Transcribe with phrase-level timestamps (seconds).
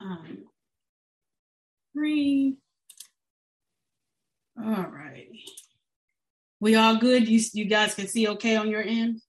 [0.00, 0.44] Um,
[1.92, 2.56] three.
[4.58, 5.28] All right.
[6.60, 7.28] We all good?
[7.28, 9.20] You you guys can see okay on your end?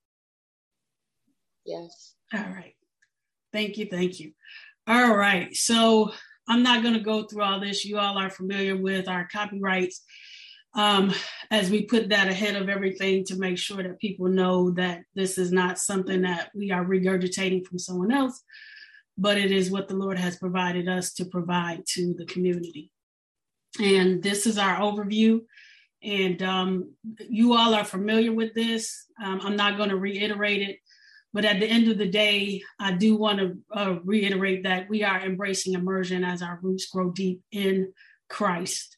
[1.65, 2.13] Yes.
[2.33, 2.75] All right.
[3.51, 3.87] Thank you.
[3.87, 4.31] Thank you.
[4.87, 5.53] All right.
[5.55, 6.11] So
[6.47, 7.83] I'm not going to go through all this.
[7.83, 10.01] You all are familiar with our copyrights.
[10.73, 11.13] Um,
[11.49, 15.37] as we put that ahead of everything to make sure that people know that this
[15.37, 18.43] is not something that we are regurgitating from someone else,
[19.17, 22.91] but it is what the Lord has provided us to provide to the community.
[23.81, 25.41] And this is our overview.
[26.03, 26.93] And um,
[27.27, 29.05] you all are familiar with this.
[29.23, 30.77] Um, I'm not going to reiterate it.
[31.33, 35.03] But at the end of the day, I do want to uh, reiterate that we
[35.03, 37.93] are embracing immersion as our roots grow deep in
[38.29, 38.97] Christ.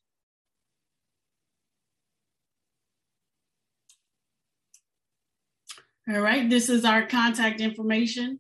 [6.07, 8.39] All right, this is our contact information.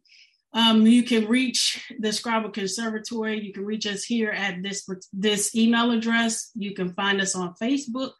[0.53, 3.39] Um, you can reach the Scribal Conservatory.
[3.39, 6.51] You can reach us here at this, this email address.
[6.55, 8.13] You can find us on Facebook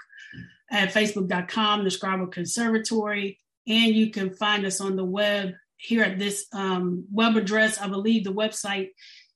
[0.70, 6.20] at facebook.com, the Scribal Conservatory, and you can find us on the web here at
[6.20, 7.80] this um, web address.
[7.80, 8.90] I believe the website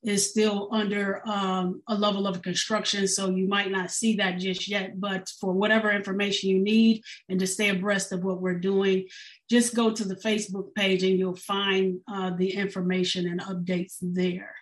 [0.04, 4.68] is still under um, a level of construction, so you might not see that just
[4.68, 5.00] yet.
[5.00, 9.08] But for whatever information you need and to stay abreast of what we're doing,
[9.50, 14.56] just go to the Facebook page and you'll find uh, the information and updates there.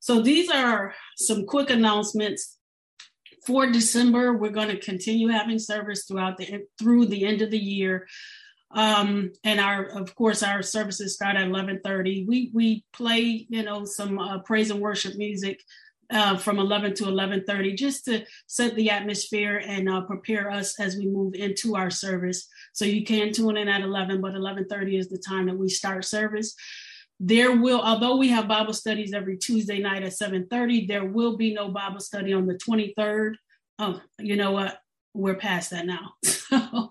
[0.00, 2.58] So these are some quick announcements.
[3.46, 7.58] For December, we're going to continue having service throughout the through the end of the
[7.58, 8.06] year.
[8.70, 12.26] Um, and our, of course, our services start at 11:30.
[12.26, 15.62] We we play, you know, some uh, praise and worship music
[16.10, 20.96] uh, from 11 to 11:30, just to set the atmosphere and uh, prepare us as
[20.96, 22.48] we move into our service.
[22.72, 26.04] So you can tune in at 11, but 11:30 is the time that we start
[26.04, 26.54] service.
[27.20, 31.54] There will, although we have Bible studies every Tuesday night at 7:30, there will be
[31.54, 33.34] no Bible study on the 23rd.
[33.78, 34.78] Oh, you know what?
[35.14, 36.14] we're past that now.
[36.24, 36.90] so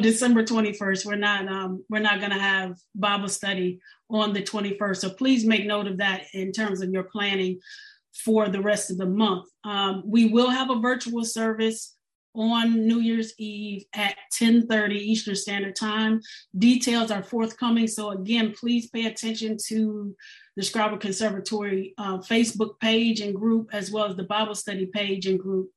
[0.00, 4.96] December 21st, we're not um, we're not going to have Bible study on the 21st.
[4.96, 7.58] So please make note of that in terms of your planning
[8.24, 9.48] for the rest of the month.
[9.64, 11.96] Um, we will have a virtual service
[12.34, 16.20] on New Year's Eve at 10:30 Eastern Standard Time.
[16.56, 17.86] Details are forthcoming.
[17.86, 20.14] So again, please pay attention to
[20.56, 25.26] the Scribal Conservatory uh, Facebook page and group, as well as the Bible study page
[25.26, 25.70] and group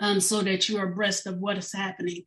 [0.00, 2.24] um, so that you're abreast of what is happening.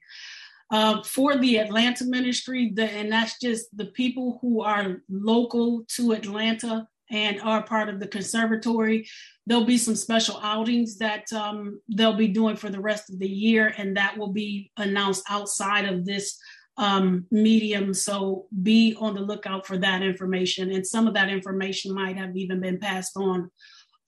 [0.70, 6.12] Uh, for the Atlanta ministry, the, and that's just the people who are local to
[6.12, 9.08] Atlanta and are part of the conservatory.
[9.46, 13.30] There'll be some special outings that um, they'll be doing for the rest of the
[13.30, 16.38] year, and that will be announced outside of this
[16.78, 17.94] um, medium.
[17.94, 20.72] So be on the lookout for that information.
[20.72, 23.50] And some of that information might have even been passed on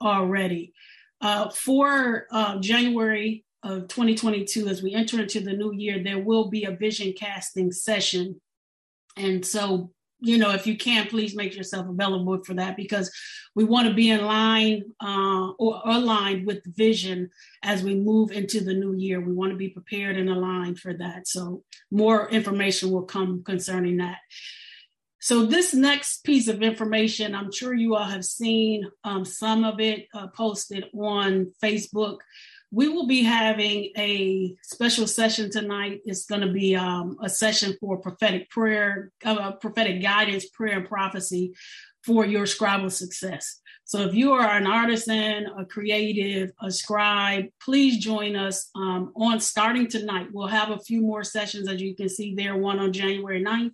[0.00, 0.72] already.
[1.20, 6.48] Uh, for uh, January of 2022, as we enter into the new year, there will
[6.48, 8.40] be a vision casting session.
[9.16, 9.90] And so,
[10.20, 13.10] you know, if you can, please make yourself available for that because
[13.54, 17.30] we want to be in line uh, or aligned with vision
[17.62, 19.20] as we move into the new year.
[19.20, 21.26] We want to be prepared and aligned for that.
[21.26, 24.18] So, more information will come concerning that.
[25.20, 29.80] So, this next piece of information, I'm sure you all have seen um, some of
[29.80, 32.18] it uh, posted on Facebook
[32.72, 36.00] we will be having a special session tonight.
[36.04, 40.88] It's going to be um, a session for prophetic prayer, uh, prophetic guidance, prayer, and
[40.88, 41.52] prophecy
[42.04, 43.60] for your scribal success.
[43.84, 49.40] So if you are an artisan, a creative, a scribe, please join us um, on
[49.40, 50.28] starting tonight.
[50.32, 53.72] We'll have a few more sessions, as you can see there, one on January 9th,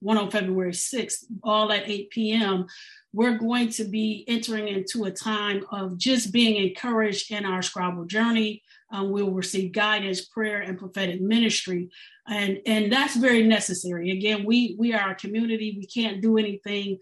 [0.00, 2.66] one on February 6th, all at 8 p.m
[3.12, 8.06] we're going to be entering into a time of just being encouraged in our scribal
[8.06, 8.62] journey.
[8.90, 11.90] Um, we'll receive guidance, prayer, and prophetic ministry,
[12.26, 14.10] and and that's very necessary.
[14.10, 15.76] Again, we we are a community.
[15.78, 16.98] We can't do anything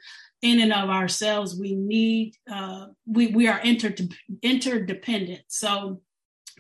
[0.51, 1.59] in and of ourselves.
[1.59, 3.94] We need uh, we we are inter-
[4.43, 5.43] interdependent.
[5.49, 6.00] So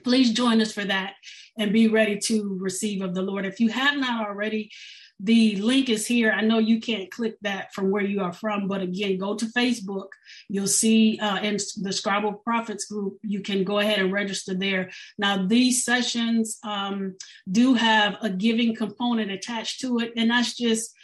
[0.04, 1.14] please join us for that
[1.58, 3.46] and be ready to receive of the Lord.
[3.46, 4.70] If you have not already,
[5.18, 6.30] the link is here.
[6.30, 9.46] I know you can't click that from where you are from, but again, go to
[9.46, 10.08] Facebook.
[10.48, 14.90] You'll see uh, in the Scribal Prophets group, you can go ahead and register there.
[15.16, 17.16] Now, these sessions um,
[17.50, 20.94] do have a giving component attached to it, and that's just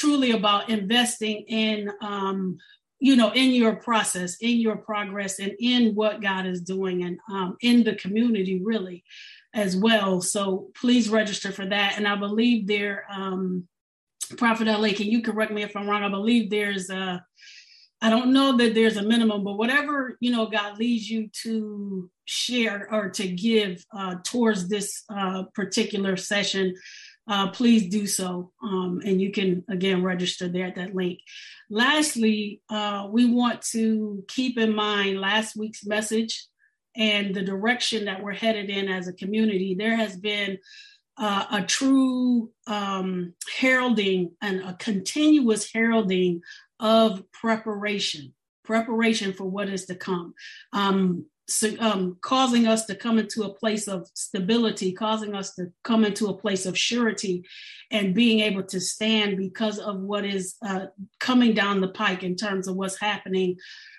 [0.00, 2.58] truly about investing in um,
[2.98, 7.18] you know in your process in your progress and in what god is doing and
[7.30, 9.02] um, in the community really
[9.54, 10.20] as well.
[10.20, 11.94] So please register for that.
[11.96, 13.66] And I believe there, um,
[14.36, 16.04] Prophet LA, can you correct me if I'm wrong?
[16.04, 17.24] I believe there's a
[18.02, 22.10] I don't know that there's a minimum, but whatever you know God leads you to
[22.24, 26.74] share or to give uh, towards this uh, particular session,
[27.30, 28.50] uh, please do so.
[28.60, 31.20] Um, and you can again register there at that link.
[31.70, 36.44] Lastly, uh, we want to keep in mind last week's message
[36.96, 39.76] and the direction that we're headed in as a community.
[39.78, 40.58] There has been
[41.16, 46.40] uh, a true um, heralding and a continuous heralding
[46.80, 48.34] of preparation,
[48.64, 50.34] preparation for what is to come.
[50.72, 51.26] Um,
[51.78, 56.28] um, causing us to come into a place of stability, causing us to come into
[56.28, 57.44] a place of surety
[57.90, 60.86] and being able to stand because of what is uh,
[61.18, 63.56] coming down the pike in terms of what's happening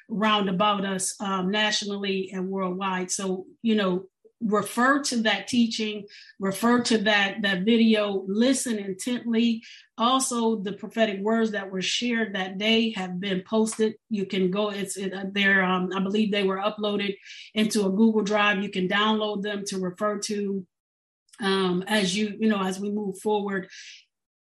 [0.08, 3.10] round about us um, nationally and worldwide.
[3.10, 4.06] So, you know,
[4.42, 6.06] refer to that teaching
[6.40, 9.62] refer to that that video listen intently.
[9.98, 13.96] Also the prophetic words that were shared that day have been posted.
[14.10, 17.16] You can go it's it, uh, there um, i believe they were uploaded
[17.54, 18.64] into a google drive.
[18.64, 20.66] You can download them to refer to
[21.40, 23.70] um, as you you know as we move forward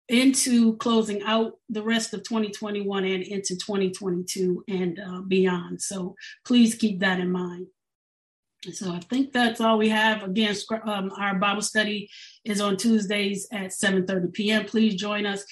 [0.08, 5.80] into closing out the rest of 2021 and into 2022 and uh, beyond.
[5.80, 7.68] So please keep that in mind
[8.72, 10.22] so I think that's all we have.
[10.22, 10.54] Again,
[10.84, 12.10] um, our Bible study
[12.44, 14.64] is on Tuesdays at 7:30 p.m.
[14.66, 15.44] Please join us.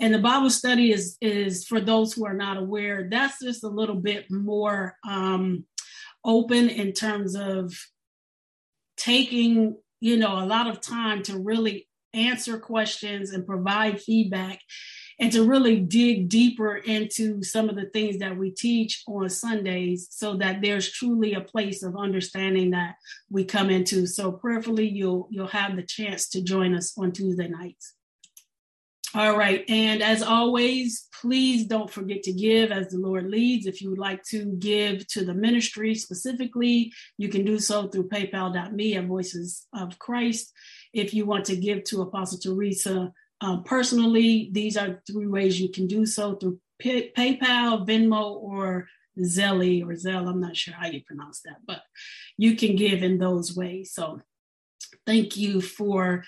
[0.00, 3.08] And the Bible study is is for those who are not aware.
[3.10, 5.64] That's just a little bit more um,
[6.24, 7.74] open in terms of
[8.96, 14.60] taking you know a lot of time to really answer questions and provide feedback
[15.20, 20.08] and to really dig deeper into some of the things that we teach on Sundays
[20.10, 22.96] so that there's truly a place of understanding that
[23.30, 24.06] we come into.
[24.06, 27.94] So prayerfully you'll you'll have the chance to join us on Tuesday nights.
[29.16, 29.64] All right.
[29.68, 33.64] And as always, please don't forget to give as the Lord leads.
[33.64, 38.08] If you would like to give to the ministry specifically, you can do so through
[38.08, 40.52] paypal.me at Voices of Christ.
[40.92, 45.70] If you want to give to Apostle Teresa um, personally, these are three ways you
[45.70, 48.88] can do so through Pay- PayPal, Venmo, or
[49.18, 50.28] Zelly or Zelle.
[50.28, 51.82] I'm not sure how you pronounce that, but
[52.36, 53.92] you can give in those ways.
[53.92, 54.20] So
[55.06, 56.24] thank you for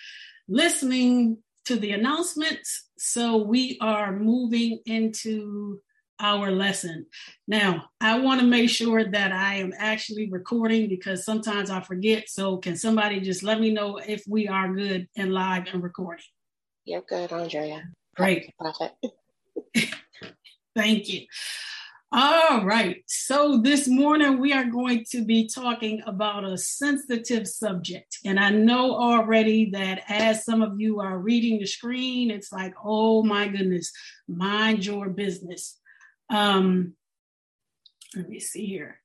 [0.48, 2.88] listening to the announcements.
[2.98, 5.80] So we are moving into
[6.18, 7.06] our lesson.
[7.46, 12.28] Now, I want to make sure that I am actually recording because sometimes I forget.
[12.28, 16.24] So, can somebody just let me know if we are good and live and recording?
[16.86, 17.82] You're good, Andrea.
[18.14, 18.54] Great.
[20.76, 21.26] Thank you.
[22.12, 23.02] All right.
[23.08, 28.18] So this morning we are going to be talking about a sensitive subject.
[28.24, 32.74] And I know already that as some of you are reading the screen, it's like,
[32.84, 33.90] oh my goodness,
[34.28, 35.80] mind your business.
[36.30, 36.94] Um,
[38.14, 39.00] let me see here.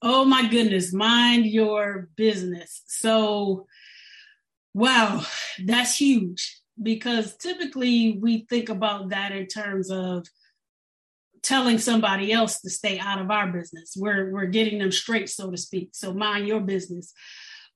[0.00, 2.84] Oh my goodness, mind your business.
[2.86, 3.66] So,
[4.72, 5.26] wow,
[5.62, 10.26] that's huge because typically we think about that in terms of
[11.42, 13.96] telling somebody else to stay out of our business.
[13.96, 15.90] We're we're getting them straight, so to speak.
[15.92, 17.12] So mind your business.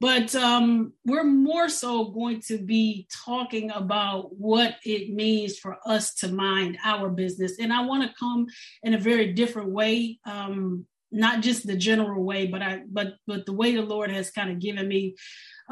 [0.01, 6.13] But um, we're more so going to be talking about what it means for us
[6.15, 7.61] to mind our business.
[7.61, 8.47] And I want to come
[8.83, 13.47] in a very different way, um, not just the general way, but I but but
[13.47, 15.15] the way the Lord has kind of given me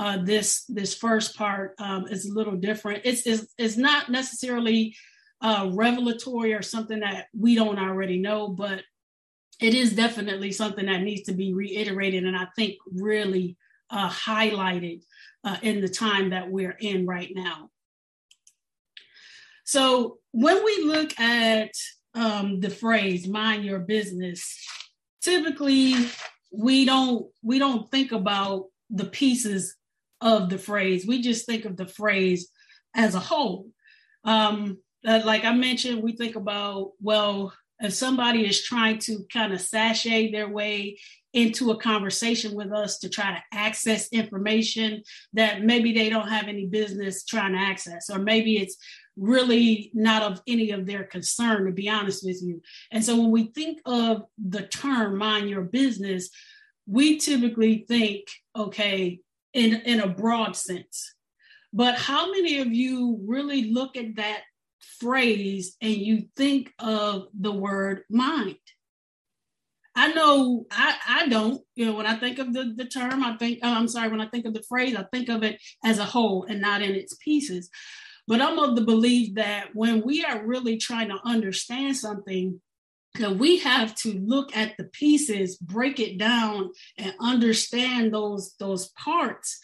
[0.01, 3.03] uh, this this first part um, is a little different.
[3.05, 4.97] It's, it's, it's not necessarily
[5.43, 8.83] uh, revelatory or something that we don't already know, but
[9.61, 13.59] it is definitely something that needs to be reiterated and I think really
[13.91, 15.03] uh, highlighted
[15.45, 17.69] uh, in the time that we're in right now.
[19.65, 21.73] So when we look at
[22.15, 24.57] um, the phrase "mind your business,"
[25.21, 25.95] typically
[26.51, 29.77] we don't we don't think about the pieces
[30.21, 31.07] of the phrase.
[31.07, 32.51] We just think of the phrase
[32.95, 33.69] as a whole.
[34.25, 39.53] Um, uh, like I mentioned, we think about, well, if somebody is trying to kind
[39.53, 40.99] of sashay their way
[41.33, 46.49] into a conversation with us to try to access information that maybe they don't have
[46.49, 48.77] any business trying to access, or maybe it's
[49.17, 52.61] really not of any of their concern, to be honest with you.
[52.91, 56.31] And so when we think of the term mind your business,
[56.87, 59.21] we typically think, okay,
[59.53, 61.15] in, in a broad sense.
[61.73, 64.43] But how many of you really look at that
[64.99, 68.57] phrase and you think of the word mind?
[69.95, 73.37] I know I, I don't, you know, when I think of the, the term, I
[73.37, 75.99] think, oh, I'm sorry, when I think of the phrase, I think of it as
[75.99, 77.69] a whole and not in its pieces.
[78.27, 82.61] But I'm of the belief that when we are really trying to understand something,
[83.19, 88.89] that we have to look at the pieces, break it down, and understand those those
[88.91, 89.59] parts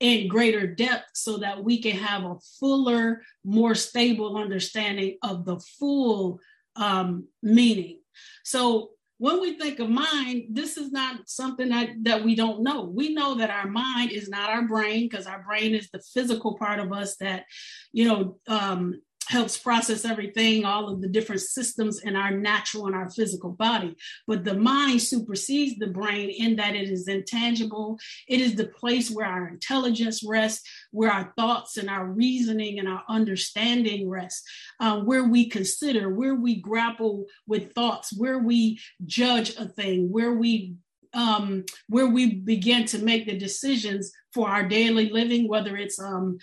[0.00, 5.60] in greater depth so that we can have a fuller, more stable understanding of the
[5.78, 6.40] full
[6.74, 8.00] um, meaning.
[8.44, 12.82] So when we think of mind, this is not something that, that we don't know.
[12.82, 16.58] We know that our mind is not our brain because our brain is the physical
[16.58, 17.44] part of us that,
[17.92, 22.94] you know, um, helps process everything, all of the different systems in our natural and
[22.94, 23.96] our physical body.
[24.26, 27.98] But the mind supersedes the brain in that it is intangible.
[28.28, 32.88] It is the place where our intelligence rests, where our thoughts and our reasoning and
[32.88, 34.42] our understanding rest,
[34.80, 40.34] uh, where we consider, where we grapple with thoughts, where we judge a thing, where
[40.34, 40.74] we
[41.14, 46.38] um, where we begin to make the decisions for our daily living, whether it's um,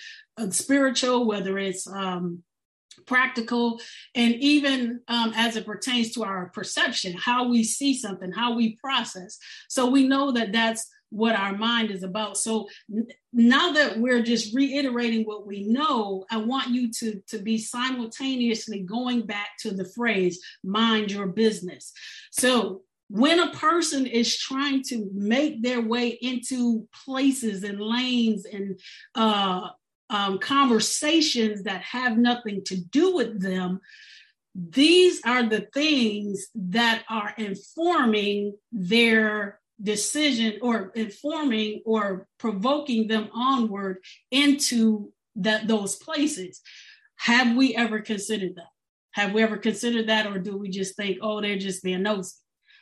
[0.51, 2.43] spiritual, whether it's um,
[3.10, 3.82] practical,
[4.16, 8.78] and even um, as it pertains to our perception, how we see something, how we
[8.78, 9.38] process.
[9.68, 12.38] So we know that that's what our mind is about.
[12.38, 12.70] So
[13.34, 18.82] now that we're just reiterating what we know, I want you to, to be simultaneously
[18.82, 21.92] going back to the phrase, mind your business.
[22.32, 28.80] So when a person is trying to make their way into places and lanes and
[29.16, 29.70] uh,
[30.10, 33.80] um, conversations that have nothing to do with them,
[34.56, 43.98] these are the things that are informing their decision or informing or provoking them onward
[44.32, 46.62] into that those places.
[47.18, 48.70] Have we ever considered that?
[49.12, 52.36] Have we ever considered that or do we just think oh they're just being nosy?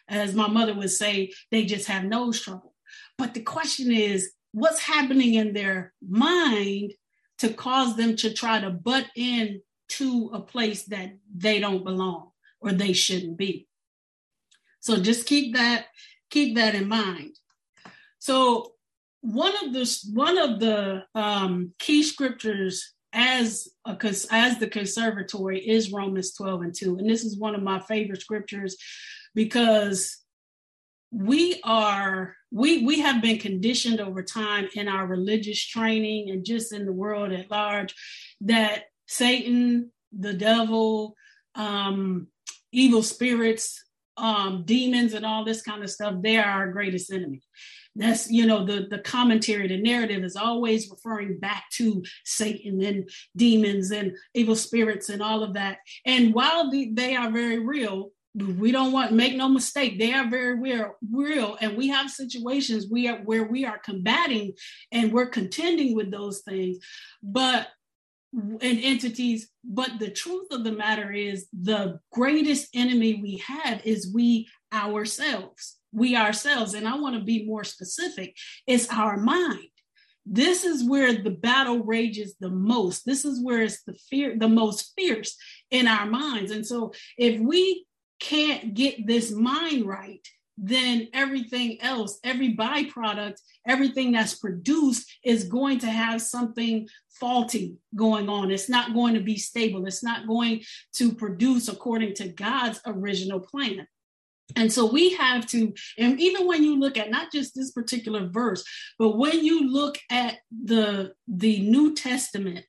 [0.07, 2.73] As my mother would say they just have nose trouble.
[3.17, 6.93] But the question is what's happening in their mind
[7.39, 12.31] to cause them to try to butt in to a place that they don't belong
[12.59, 13.67] or they shouldn't be.
[14.79, 15.87] So just keep that
[16.29, 17.35] keep that in mind.
[18.19, 18.73] So
[19.21, 23.97] one of the one of the um, key scriptures as a
[24.31, 28.21] as the conservatory is Romans 12 and 2 and this is one of my favorite
[28.21, 28.75] scriptures
[29.33, 30.17] because
[31.11, 36.73] we are we we have been conditioned over time in our religious training and just
[36.73, 37.93] in the world at large
[38.41, 41.15] that satan the devil
[41.55, 42.27] um
[42.71, 43.83] evil spirits
[44.17, 47.41] um demons and all this kind of stuff they are our greatest enemy.
[47.95, 53.09] That's you know the the commentary the narrative is always referring back to satan and
[53.35, 55.79] demons and evil spirits and all of that.
[56.05, 60.29] And while the, they are very real we don't want make no mistake they are
[60.29, 61.57] very real, real.
[61.59, 64.53] And we have situations we are where we are combating
[64.91, 66.77] and we're contending with those things.
[67.23, 67.67] But
[68.33, 74.13] and entities but the truth of the matter is the greatest enemy we have is
[74.13, 76.73] we ourselves we ourselves.
[76.73, 78.35] And i want to be more specific
[78.67, 79.69] it's our mind.
[80.29, 83.05] This is where the battle rages the most.
[83.05, 85.37] This is where it's the fear the most fierce
[85.71, 86.51] in our minds.
[86.51, 87.86] And so if we
[88.19, 90.25] can't get this mind right,
[90.57, 93.35] then everything else, every byproduct,
[93.67, 96.87] everything that's produced is going to have something
[97.19, 98.51] faulty going on.
[98.51, 99.85] It's not going to be stable.
[99.85, 103.87] It's not going to produce according to God's original plan.
[104.55, 108.27] And so we have to, and even when you look at not just this particular
[108.27, 108.63] verse,
[108.97, 112.65] but when you look at the the New Testament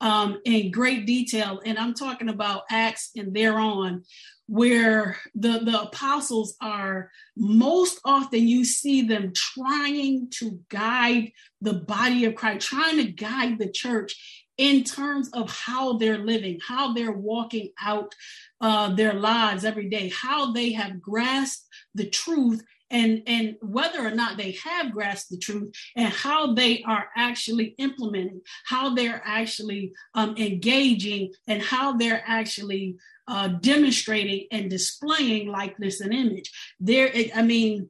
[0.00, 4.02] um, in great detail, and I'm talking about Acts and thereon,
[4.46, 12.24] where the, the apostles are most often you see them trying to guide the body
[12.24, 17.12] of Christ, trying to guide the church in terms of how they're living, how they're
[17.12, 18.14] walking out
[18.60, 24.10] uh, their lives every day, how they have grasped the truth and and whether or
[24.10, 29.92] not they have grasped the truth and how they are actually implementing how they're actually
[30.14, 36.50] um, engaging and how they're actually uh, demonstrating and displaying likeness and image.
[36.80, 37.88] There, I mean,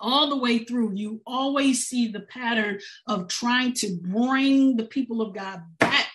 [0.00, 5.22] all the way through, you always see the pattern of trying to bring the people
[5.22, 5.62] of God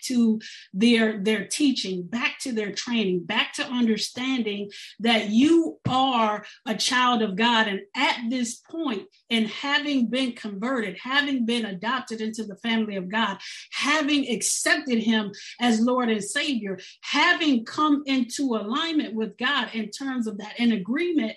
[0.09, 0.39] to
[0.73, 7.21] their their teaching, back to their training, back to understanding that you are a child
[7.21, 7.67] of God.
[7.67, 13.09] And at this point, and having been converted, having been adopted into the family of
[13.09, 13.37] God,
[13.71, 20.27] having accepted Him as Lord and Savior, having come into alignment with God in terms
[20.27, 21.35] of that, in agreement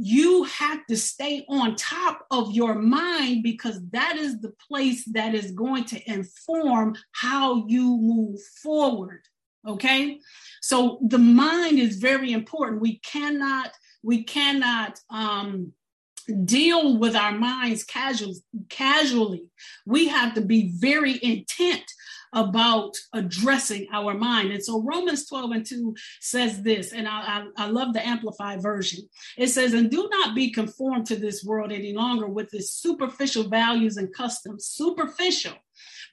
[0.00, 5.34] you have to stay on top of your mind because that is the place that
[5.34, 9.22] is going to inform how you move forward.
[9.66, 10.20] Okay.
[10.62, 12.80] So the mind is very important.
[12.80, 15.72] We cannot, we cannot um
[16.44, 18.34] deal with our minds casual,
[18.68, 19.44] casually.
[19.86, 21.84] We have to be very intent
[22.32, 24.52] about addressing our mind.
[24.52, 28.62] And so Romans 12 and 2 says this, and I, I, I, love the amplified
[28.62, 29.08] version.
[29.36, 33.48] It says, And do not be conformed to this world any longer with its superficial
[33.48, 34.66] values and customs.
[34.66, 35.54] Superficial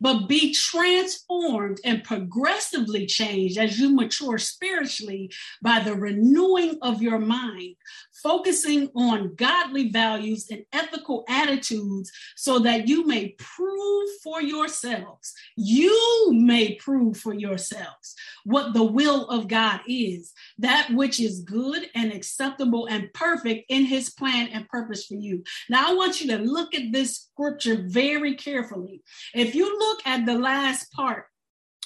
[0.01, 5.31] but be transformed and progressively changed as you mature spiritually
[5.61, 7.75] by the renewing of your mind,
[8.21, 16.31] focusing on godly values and ethical attitudes so that you may prove for yourselves, you
[16.33, 22.13] may prove for yourselves what the will of God is, that which is good and
[22.13, 25.43] acceptable and perfect in his plan and purpose for you.
[25.69, 29.03] Now, I want you to look at this scripture very carefully.
[29.33, 31.25] If you look at the last part,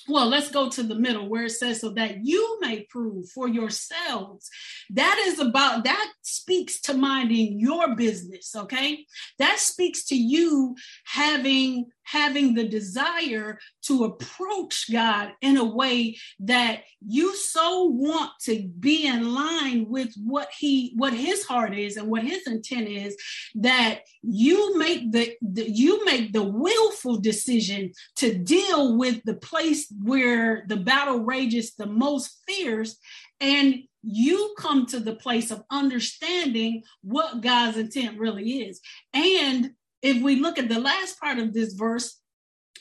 [0.09, 3.47] well, let's go to the middle where it says, so that you may prove for
[3.47, 4.49] yourselves.
[4.89, 9.05] That is about, that speaks to minding your business, okay?
[9.37, 10.75] That speaks to you
[11.05, 18.67] having having the desire to approach God in a way that you so want to
[18.79, 23.15] be in line with what he what his heart is and what his intent is
[23.55, 29.91] that you make the, the you make the willful decision to deal with the place
[30.03, 32.97] where the battle rages the most fierce
[33.39, 38.79] and you come to the place of understanding what God's intent really is.
[39.13, 42.19] And if we look at the last part of this verse,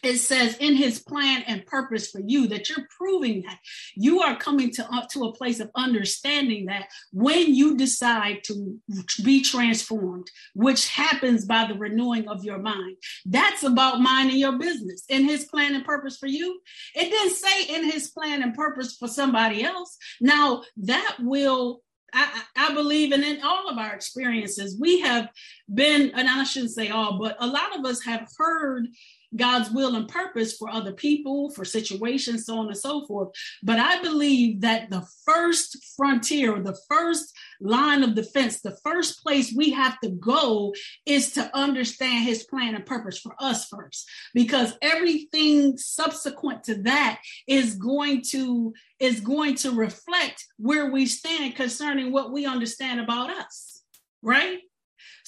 [0.03, 3.59] it says in his plan and purpose for you that you're proving that.
[3.97, 8.79] You are coming to up to a place of understanding that when you decide to
[9.25, 12.97] be transformed which happens by the renewing of your mind.
[13.27, 15.05] That's about minding your business.
[15.09, 16.61] In his plan and purpose for you?
[16.95, 19.97] It didn't say in his plan and purpose for somebody else.
[20.21, 21.83] Now that will
[22.13, 25.29] I, I, believe, and in all of our experiences, we have
[25.73, 28.89] been, and I shouldn't say all, but a lot of us have heard
[29.37, 33.31] God's will and purpose for other people, for situations, so on and so forth.
[33.63, 39.53] But I believe that the first frontier, the first line of defense, the first place
[39.55, 40.75] we have to go
[41.07, 44.09] is to understand his plan and purpose for us first.
[44.35, 51.55] Because everything subsequent to that is going to is going to reflect where we stand
[51.55, 53.83] concerning what we understand about us.
[54.23, 54.59] Right?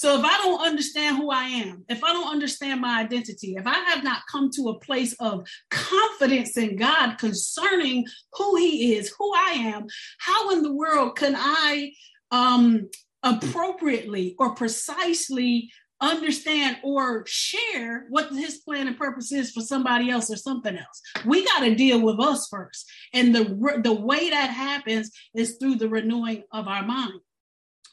[0.01, 3.67] So if I don't understand who I am, if I don't understand my identity, if
[3.67, 9.13] I have not come to a place of confidence in God concerning who He is,
[9.19, 9.87] who I am,
[10.19, 11.93] how in the world can I
[12.31, 12.89] um,
[13.23, 20.31] appropriately or precisely understand or share what his plan and purpose is for somebody else
[20.31, 21.03] or something else.
[21.27, 22.91] We got to deal with us first.
[23.13, 23.45] And the
[23.85, 27.21] the way that happens is through the renewing of our mind.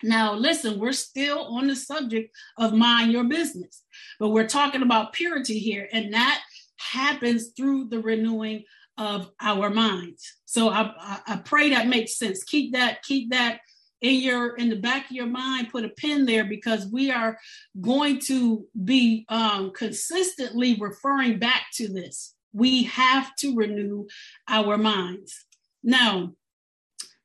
[0.04, 3.84] Now, listen, we're still on the subject of mind your business,
[4.20, 6.42] but we're talking about purity here, and that
[6.78, 8.64] happens through the renewing
[8.98, 10.36] of our minds.
[10.46, 12.44] So I, I, I pray that makes sense.
[12.44, 13.60] Keep that, keep that
[14.02, 17.38] in your in the back of your mind put a pin there because we are
[17.82, 24.06] going to be um, consistently referring back to this we have to renew
[24.48, 25.46] our minds
[25.84, 26.32] now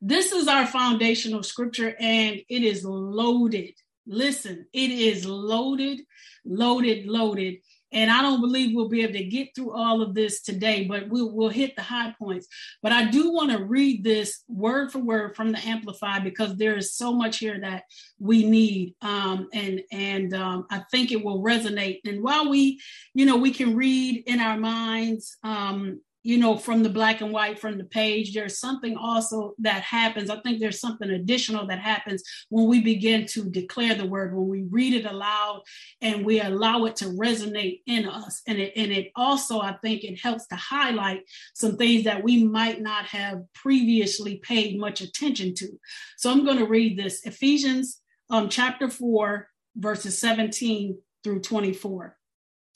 [0.02, 3.74] this is our foundational scripture and it is loaded.
[4.04, 6.00] Listen, it is loaded,
[6.44, 7.58] loaded, loaded.
[7.92, 11.08] And I don't believe we'll be able to get through all of this today, but
[11.08, 12.48] we'll, we'll hit the high points.
[12.82, 16.76] But I do want to read this word for word from the Amplified because there
[16.76, 17.84] is so much here that
[18.18, 18.94] we need.
[19.02, 22.00] Um, and and um, I think it will resonate.
[22.06, 22.80] And while we,
[23.14, 27.32] you know, we can read in our minds, um, you know, from the black and
[27.32, 28.32] white from the page.
[28.32, 30.30] There's something also that happens.
[30.30, 34.48] I think there's something additional that happens when we begin to declare the word, when
[34.48, 35.62] we read it aloud
[36.00, 38.42] and we allow it to resonate in us.
[38.46, 41.22] And it, and it also, I think it helps to highlight
[41.54, 45.68] some things that we might not have previously paid much attention to.
[46.16, 52.16] So I'm going to read this Ephesians um, chapter 4, verses 17 through 24.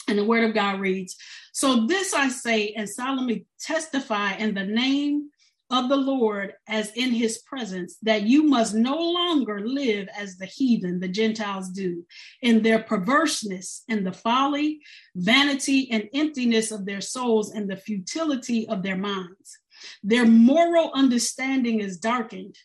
[0.09, 1.17] And the word of God reads
[1.53, 5.31] So this I say and solemnly testify in the name
[5.71, 10.47] of the Lord as in his presence, that you must no longer live as the
[10.47, 12.07] heathen, the Gentiles do,
[12.41, 14.81] in their perverseness and the folly,
[15.17, 19.59] vanity, and emptiness of their souls and the futility of their minds.
[20.05, 22.57] Their moral understanding is darkened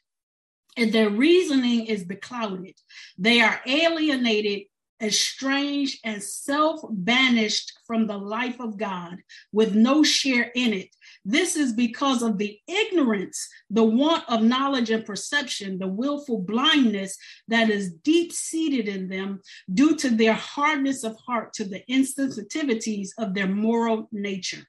[0.77, 2.75] and their reasoning is beclouded.
[3.17, 4.67] They are alienated
[5.01, 9.17] estranged and self banished from the life of God
[9.51, 10.89] with no share in it.
[11.25, 17.17] This is because of the ignorance, the want of knowledge and perception, the willful blindness
[17.47, 19.41] that is deep seated in them
[19.73, 24.63] due to their hardness of heart to the insensitivities of their moral nature.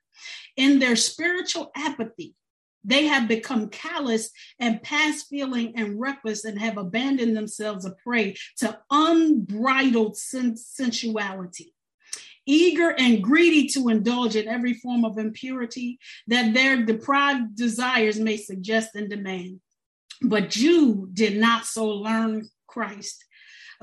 [0.57, 2.35] In their spiritual apathy,
[2.85, 8.37] they have become callous and past feeling and reckless and have abandoned themselves a prey
[8.59, 11.73] to unbridled sensuality
[12.47, 18.37] eager and greedy to indulge in every form of impurity that their deprived desires may
[18.37, 19.61] suggest and demand.
[20.21, 23.25] But you did not so learn Christ,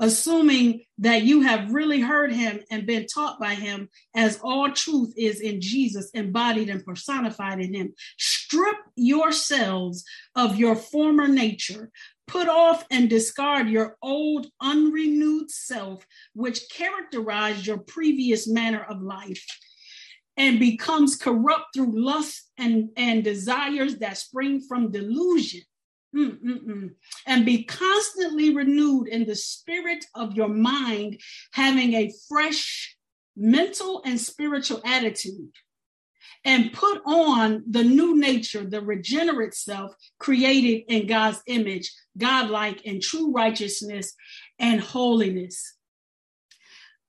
[0.00, 5.14] assuming that you have really heard him and been taught by him, as all truth
[5.16, 7.94] is in Jesus, embodied and personified in him.
[8.18, 11.92] Strip yourselves of your former nature,
[12.30, 19.44] Put off and discard your old, unrenewed self, which characterized your previous manner of life
[20.36, 25.62] and becomes corrupt through lust and, and desires that spring from delusion.
[26.14, 26.90] Mm-mm-mm.
[27.26, 31.20] And be constantly renewed in the spirit of your mind,
[31.52, 32.96] having a fresh
[33.36, 35.52] mental and spiritual attitude
[36.44, 43.02] and put on the new nature, the regenerate self created in God's image, godlike and
[43.02, 44.14] true righteousness
[44.58, 45.76] and holiness.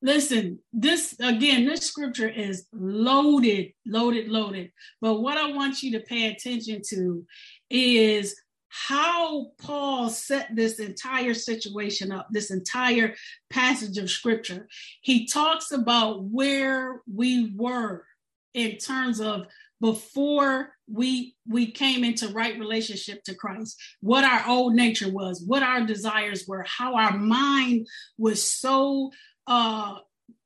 [0.02, 4.72] Listen, this again, this scripture is loaded, loaded, loaded.
[5.00, 7.26] But what I want you to pay attention to
[7.70, 8.36] is
[8.72, 13.16] how Paul set this entire situation up, this entire
[13.50, 14.68] passage of scripture.
[15.02, 18.06] He talks about where we were
[18.54, 19.48] in terms of
[19.82, 25.64] before we we came into right relationship to Christ, what our old nature was, what
[25.64, 29.12] our desires were, how our mind was so
[29.48, 29.96] uh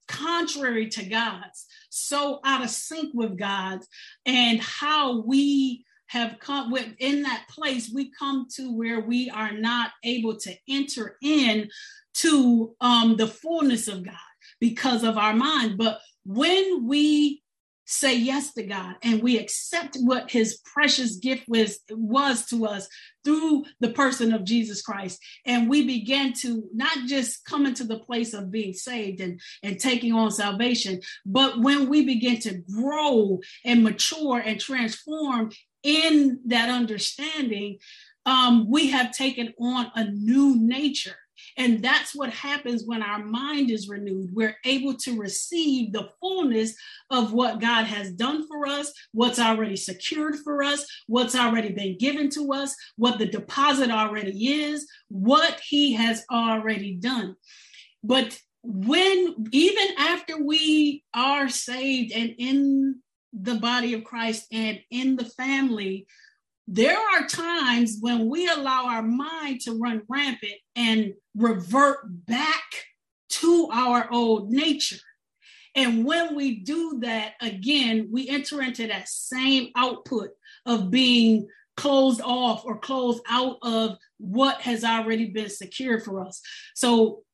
[0.07, 3.87] contrary to God's, so out of sync with God's,
[4.25, 9.91] and how we have come within that place, we come to where we are not
[10.03, 11.69] able to enter in
[12.15, 14.15] to um, the fullness of God
[14.59, 15.77] because of our mind.
[15.77, 17.41] But when we
[17.85, 22.87] say yes to God and we accept what his precious gift was was to us
[23.23, 27.99] through the person of Jesus Christ and we begin to not just come into the
[27.99, 33.39] place of being saved and and taking on salvation but when we begin to grow
[33.63, 35.51] and mature and transform
[35.85, 37.77] in that understanding
[38.25, 41.15] um, we have taken on a new nature
[41.57, 44.29] and that's what happens when our mind is renewed.
[44.33, 46.75] We're able to receive the fullness
[47.09, 51.97] of what God has done for us, what's already secured for us, what's already been
[51.97, 57.35] given to us, what the deposit already is, what He has already done.
[58.03, 63.01] But when, even after we are saved and in
[63.39, 66.07] the body of Christ and in the family,
[66.67, 72.63] there are times when we allow our mind to run rampant and revert back
[73.29, 74.97] to our old nature.
[75.75, 80.29] And when we do that, again, we enter into that same output
[80.65, 86.41] of being closed off or closed out of what has already been secured for us.
[86.73, 87.24] So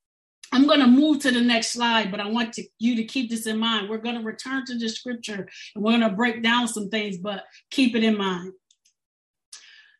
[0.51, 3.29] I'm going to move to the next slide, but I want to, you to keep
[3.29, 3.89] this in mind.
[3.89, 7.17] We're going to return to the scripture and we're going to break down some things,
[7.17, 8.51] but keep it in mind.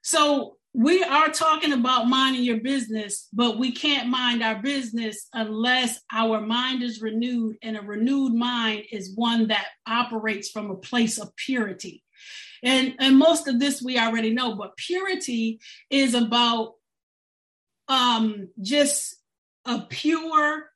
[0.01, 5.99] So we are talking about minding your business, but we can't mind our business unless
[6.13, 11.17] our mind is renewed, and a renewed mind is one that operates from a place
[11.17, 12.03] of purity.
[12.63, 15.59] And, and most of this we already know, but purity
[15.89, 16.75] is about
[17.87, 19.17] um, just
[19.65, 20.71] a pure,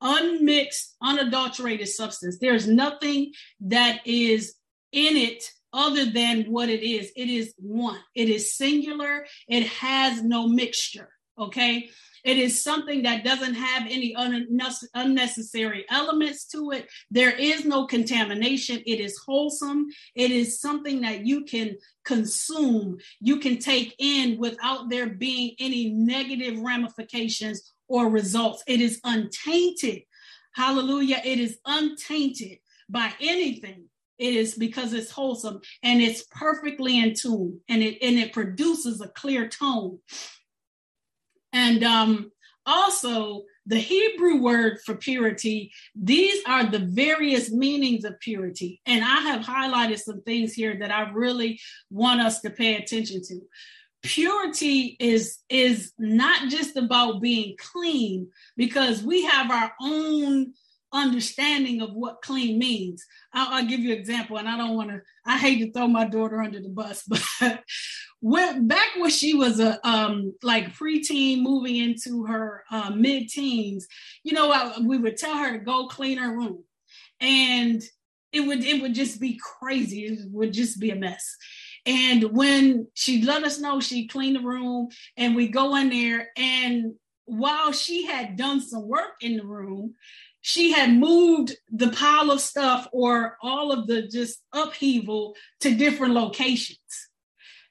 [0.00, 2.38] unmixed, unadulterated substance.
[2.38, 4.54] There's nothing that is
[4.92, 7.12] in it other than what it is.
[7.14, 11.10] It is one, it is singular, it has no mixture.
[11.38, 11.90] Okay.
[12.24, 14.14] It is something that doesn't have any
[14.94, 16.88] unnecessary elements to it.
[17.12, 18.82] There is no contamination.
[18.84, 19.86] It is wholesome.
[20.16, 25.90] It is something that you can consume, you can take in without there being any
[25.90, 28.62] negative ramifications or results.
[28.66, 30.02] It is untainted.
[30.54, 31.20] Hallelujah.
[31.24, 37.60] It is untainted by anything it is because it's wholesome and it's perfectly in tune
[37.68, 39.98] and it and it produces a clear tone
[41.52, 42.30] and um
[42.66, 49.20] also the hebrew word for purity these are the various meanings of purity and i
[49.20, 51.58] have highlighted some things here that i really
[51.90, 53.40] want us to pay attention to
[54.02, 60.52] purity is is not just about being clean because we have our own
[60.92, 63.04] understanding of what clean means.
[63.32, 65.00] I'll, I'll give you an example, and I don't want to.
[65.26, 67.02] I hate to throw my daughter under the bus,
[67.40, 67.62] but
[68.20, 73.86] when back when she was a um like preteen, moving into her uh, mid-teens,
[74.22, 76.64] you know, I, we would tell her to go clean her room,
[77.20, 77.82] and
[78.32, 80.06] it would it would just be crazy.
[80.06, 81.36] It would just be a mess.
[81.88, 86.28] And when she let us know she cleaned the room, and we go in there,
[86.36, 89.94] and while she had done some work in the room,
[90.42, 96.12] she had moved the pile of stuff or all of the just upheaval to different
[96.12, 96.78] locations.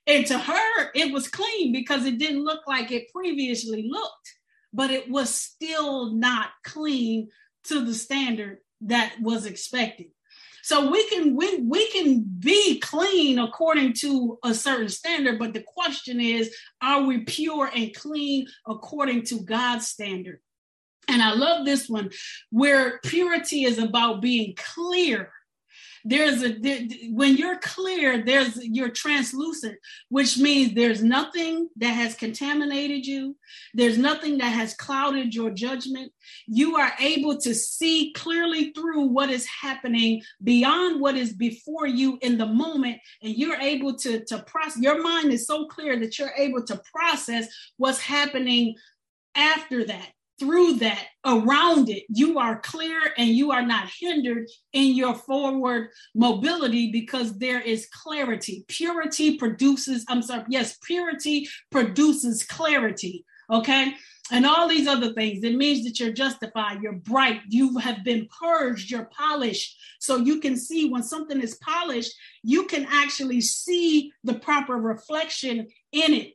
[0.08, 4.34] And to her, it was clean because it didn't look like it previously looked,
[4.73, 7.30] but it was still not clean
[7.65, 10.08] to the standard that was expected.
[10.67, 15.63] So we can we, we can be clean according to a certain standard, but the
[15.65, 20.41] question is, are we pure and clean according to God's standard?
[21.08, 22.12] And I love this one
[22.49, 25.32] where purity is about being clear.
[26.10, 32.15] There's a there, when you're clear, there's you're translucent, which means there's nothing that has
[32.15, 33.36] contaminated you.
[33.74, 36.13] There's nothing that has clouded your judgment.
[36.48, 42.17] You are able to see clearly through what is happening beyond what is before you
[42.22, 44.82] in the moment, and you're able to to process.
[44.82, 48.76] Your mind is so clear that you're able to process what's happening
[49.36, 54.95] after that through that, around it, you are clear and you are not hindered in
[54.95, 58.63] your forward mobility because there is clarity.
[58.67, 63.26] Purity produces, I'm sorry, yes, purity produces clarity.
[63.50, 63.93] Okay.
[64.30, 65.43] And all these other things.
[65.43, 69.78] It means that you're justified, you're bright, you have been purged, you're polished.
[70.00, 75.67] So you can see when something is polished, you can actually see the proper reflection
[75.93, 76.34] in it.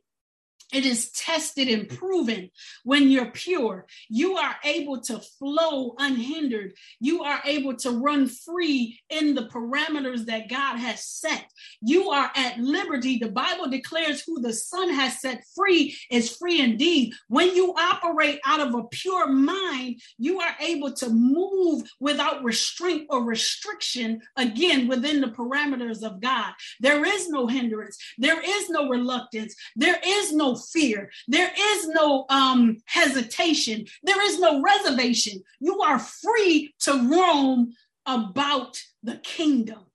[0.73, 2.49] It is tested and proven
[2.83, 3.85] when you're pure.
[4.09, 6.73] You are able to flow unhindered.
[6.99, 11.45] You are able to run free in the parameters that God has set.
[11.81, 13.19] You are at liberty.
[13.19, 17.13] The Bible declares who the Son has set free is free indeed.
[17.27, 23.07] When you operate out of a pure mind, you are able to move without restraint
[23.09, 26.53] or restriction, again, within the parameters of God.
[26.79, 31.11] There is no hindrance, there is no reluctance, there is no fear.
[31.27, 33.85] There is no um, hesitation.
[34.03, 35.41] There is no reservation.
[35.59, 37.73] You are free to roam
[38.05, 39.85] about the kingdom,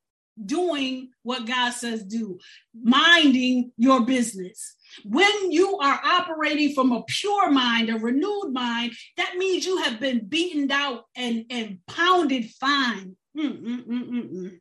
[0.42, 2.38] doing what God says do,
[2.74, 4.76] minding your business.
[5.04, 10.00] When you are operating from a pure mind, a renewed mind, that means you have
[10.00, 13.16] been beaten out and, and pounded fine.
[13.36, 14.58] Mm-mm-mm-mm.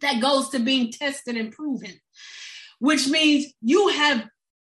[0.00, 1.92] That goes to being tested and proven,
[2.78, 4.28] which means you have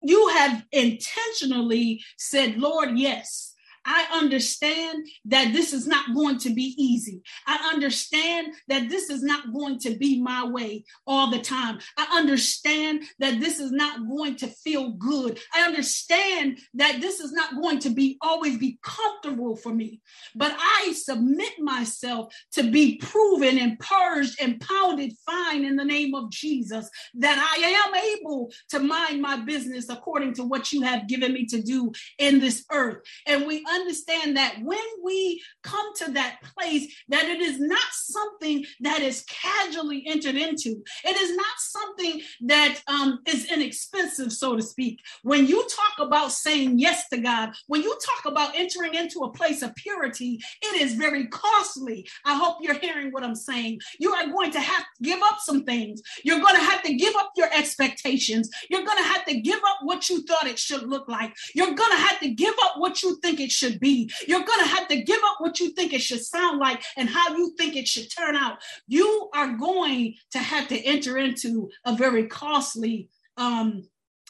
[0.01, 3.46] you have intentionally said, Lord, yes,
[3.87, 7.21] I understand that this is not going to be easy.
[7.47, 11.79] I understand that this is not going to be my way all the time.
[11.97, 15.39] I understand that this is not going to feel good.
[15.53, 20.01] I understand that this is not going to be always be comfortable for me.
[20.35, 26.13] But I submit myself to be proven and purged and pounded fine in the name
[26.13, 31.07] of Jesus that I am able to mind my business according to what you have
[31.07, 32.97] given me to do in this earth.
[33.25, 38.65] And we understand that when we come to that place, that it is not something
[38.81, 40.83] that is casually entered into.
[41.03, 44.99] It is not something that um, is inexpensive, so to speak.
[45.23, 49.31] When you talk about saying yes to God, when you talk about entering into a
[49.31, 52.07] place of purity, it is very costly.
[52.25, 53.79] I hope you're hearing what I'm saying.
[53.99, 56.01] You are going to have to give up some things.
[56.23, 58.49] You're going to have to give up your expectations.
[58.69, 61.33] You're going to have to give up what you thought it should look like.
[61.53, 64.11] You're going to have to give up what you think it should should be.
[64.27, 67.09] You're going to have to give up what you think it should sound like and
[67.09, 68.57] how you think it should turn out.
[68.87, 73.83] You are going to have to enter into a very costly um,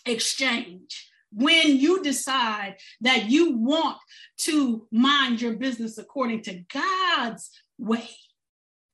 [0.05, 3.97] exchange when you decide that you want
[4.37, 8.09] to mind your business according to God's way.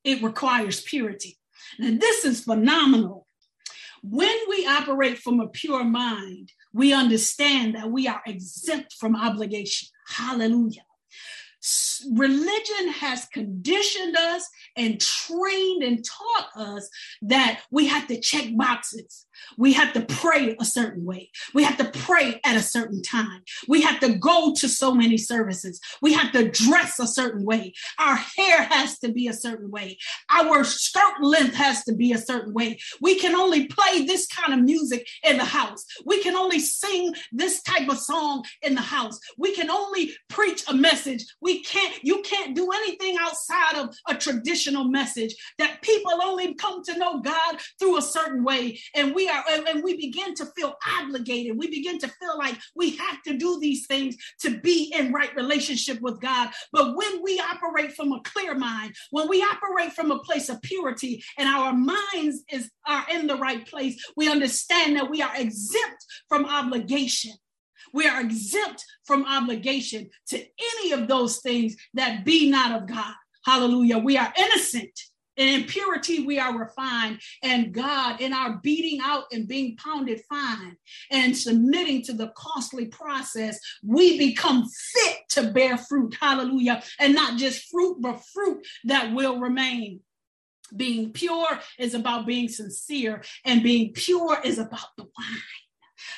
[0.04, 1.38] It requires purity.
[1.80, 3.28] Now, this is phenomenal.
[4.02, 9.88] When we operate from a pure mind, we understand that we are exempt from obligation.
[10.06, 10.86] Hallelujah.
[12.12, 16.90] Religion has conditioned us and trained and taught us
[17.22, 19.26] that we have to check boxes.
[19.58, 21.32] We have to pray a certain way.
[21.54, 23.42] We have to pray at a certain time.
[23.68, 25.80] We have to go to so many services.
[26.02, 27.74] We have to dress a certain way.
[28.00, 29.98] Our hair has to be a certain way.
[30.30, 32.80] Our skirt length has to be a certain way.
[33.02, 35.86] We can only play this kind of music in the house.
[36.06, 39.20] We can only sing this type of song in the house.
[39.38, 41.26] We can only preach a message.
[41.42, 46.54] We can't can't you can't do anything outside of a traditional message that people only
[46.56, 48.80] come to know God through a certain way.
[48.96, 51.58] And we are and we begin to feel obligated.
[51.58, 55.36] We begin to feel like we have to do these things to be in right
[55.36, 56.50] relationship with God.
[56.72, 60.62] But when we operate from a clear mind, when we operate from a place of
[60.62, 65.36] purity and our minds is are in the right place, we understand that we are
[65.36, 67.32] exempt from obligation.
[67.94, 73.14] We are exempt from obligation to any of those things that be not of God.
[73.46, 74.00] Hallelujah.
[74.00, 75.00] We are innocent.
[75.36, 77.20] And in purity, we are refined.
[77.42, 80.78] And God, in our beating out and being pounded fine
[81.10, 86.16] and submitting to the costly process, we become fit to bear fruit.
[86.20, 86.84] Hallelujah.
[87.00, 90.02] And not just fruit, but fruit that will remain.
[90.76, 95.63] Being pure is about being sincere, and being pure is about the wine.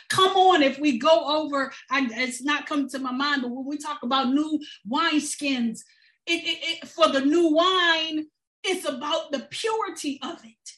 [0.10, 3.66] Come on, if we go over, I, it's not coming to my mind, but when
[3.66, 5.84] we talk about new wine skins,
[6.26, 8.26] it, it, it, for the new wine,
[8.64, 10.72] it's about the purity of it.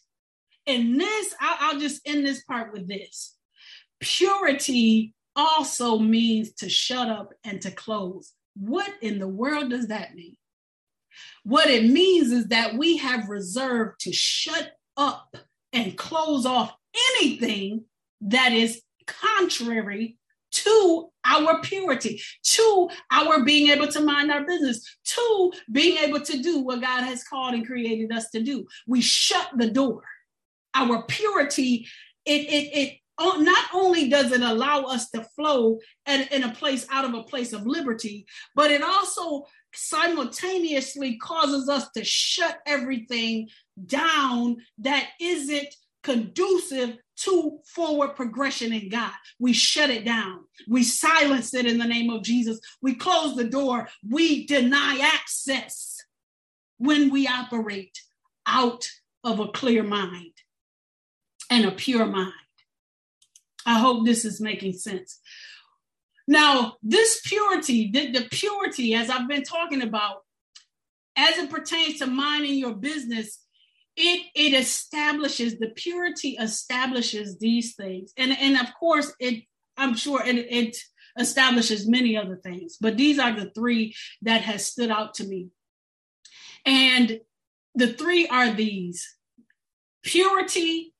[0.65, 3.37] And this, I'll, I'll just end this part with this
[3.99, 8.33] purity also means to shut up and to close.
[8.55, 10.35] What in the world does that mean?
[11.43, 15.35] What it means is that we have reserved to shut up
[15.73, 16.75] and close off
[17.19, 17.85] anything
[18.21, 20.17] that is contrary
[20.49, 26.41] to our purity, to our being able to mind our business, to being able to
[26.41, 28.65] do what God has called and created us to do.
[28.87, 30.03] We shut the door.
[30.73, 31.87] Our purity,
[32.25, 36.53] it, it, it oh, not only does it allow us to flow in, in a
[36.53, 42.59] place out of a place of liberty, but it also simultaneously causes us to shut
[42.65, 43.49] everything
[43.85, 49.11] down that isn't conducive to forward progression in God.
[49.39, 50.45] We shut it down.
[50.67, 52.59] We silence it in the name of Jesus.
[52.81, 53.89] We close the door.
[54.07, 55.97] We deny access
[56.77, 57.99] when we operate
[58.45, 58.87] out
[59.23, 60.33] of a clear mind
[61.49, 62.33] and a pure mind.
[63.65, 65.19] I hope this is making sense.
[66.27, 70.23] Now, this purity, the, the purity, as I've been talking about,
[71.15, 73.39] as it pertains to minding your business,
[73.97, 78.13] it it establishes the purity establishes these things.
[78.15, 79.43] And and of course it
[79.75, 80.77] i'm sure it, it
[81.19, 85.49] establishes many other things but these are the three that has stood out to me.
[86.65, 87.19] And
[87.75, 89.07] the three are these.
[90.03, 90.93] Purity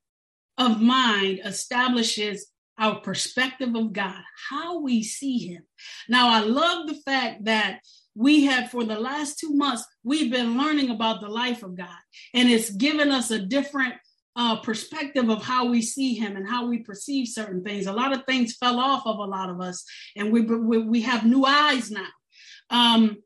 [0.58, 2.48] of mind establishes
[2.80, 5.64] our perspective of god how we see him.
[6.10, 7.82] Now i love the fact that
[8.18, 11.88] we have for the last two months we've been learning about the life of god.
[12.34, 13.94] And it's given us a different
[14.36, 17.86] uh, perspective of how we see him and how we perceive certain things.
[17.86, 21.02] A lot of things fell off of a lot of us and we we, we
[21.02, 22.08] have new eyes now.
[22.70, 23.18] Um,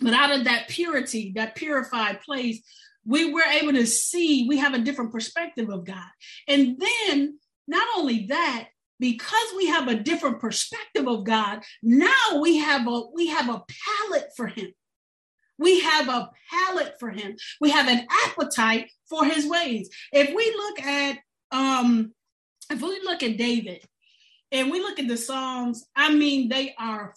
[0.00, 2.60] but out of that purity that purified place
[3.06, 6.10] we were able to see we have a different perspective of god.
[6.48, 8.68] And then not only that
[9.00, 13.62] because we have a different perspective of God, now we have a we have a
[14.08, 14.72] palate for him.
[15.58, 17.36] We have a palate for him.
[17.60, 19.88] We have an appetite for his ways.
[20.12, 21.18] If we look at
[21.50, 22.12] um
[22.70, 23.84] if we look at David
[24.50, 27.14] and we look at the Psalms, I mean they are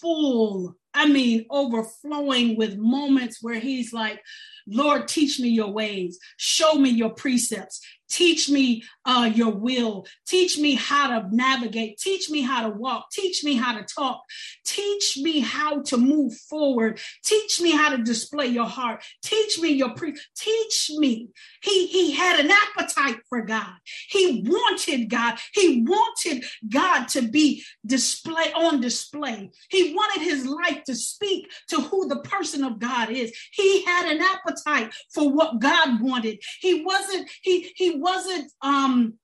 [0.00, 4.20] full I mean, overflowing with moments where he's like,
[4.66, 7.80] Lord, teach me your ways, show me your precepts,
[8.10, 10.06] Teach me uh, your will.
[10.26, 11.98] Teach me how to navigate.
[11.98, 13.10] Teach me how to walk.
[13.10, 14.22] Teach me how to talk.
[14.64, 17.00] Teach me how to move forward.
[17.24, 19.02] Teach me how to display your heart.
[19.22, 20.14] Teach me your pre.
[20.36, 21.28] Teach me.
[21.62, 23.74] He he had an appetite for God.
[24.08, 25.38] He wanted God.
[25.54, 29.50] He wanted God to be display on display.
[29.68, 33.32] He wanted his life to speak to who the person of God is.
[33.52, 36.40] He had an appetite for what God wanted.
[36.60, 37.28] He wasn't.
[37.42, 39.14] He he wasn't um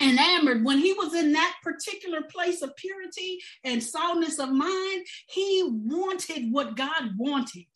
[0.00, 0.64] enamored.
[0.64, 6.52] When he was in that particular place of purity and soundness of mind he wanted
[6.52, 7.66] what god wanted.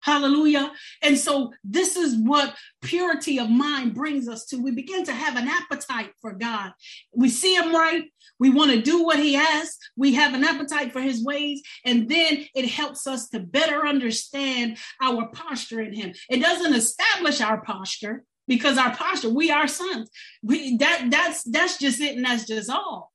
[0.00, 0.70] Hallelujah.
[1.02, 4.56] And so this is what purity of mind brings us to.
[4.56, 6.72] We begin to have an appetite for god.
[7.12, 8.04] We see him right.
[8.38, 11.60] We want to do what he asks we have an appetite for his ways.
[11.84, 16.12] And then it helps us to better understand our posture in him.
[16.30, 20.10] It doesn't establish our posture because our posture, we are sons.
[20.42, 23.12] We that that's that's just it, and that's just all.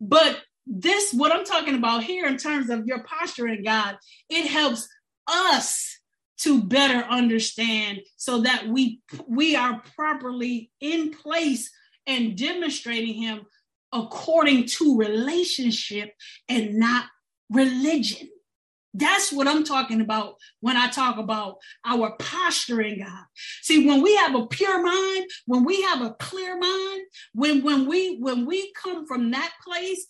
[0.00, 3.96] But this, what I'm talking about here, in terms of your posture in God,
[4.28, 4.88] it helps
[5.26, 5.98] us
[6.38, 11.70] to better understand so that we we are properly in place
[12.06, 13.46] and demonstrating him
[13.92, 16.12] according to relationship
[16.48, 17.06] and not
[17.50, 18.28] religion
[18.96, 23.24] That's what I'm talking about when I talk about our posture in God.
[23.62, 27.02] See, when we have a pure mind, when we have a clear mind,
[27.34, 30.06] when when we when we come from that place,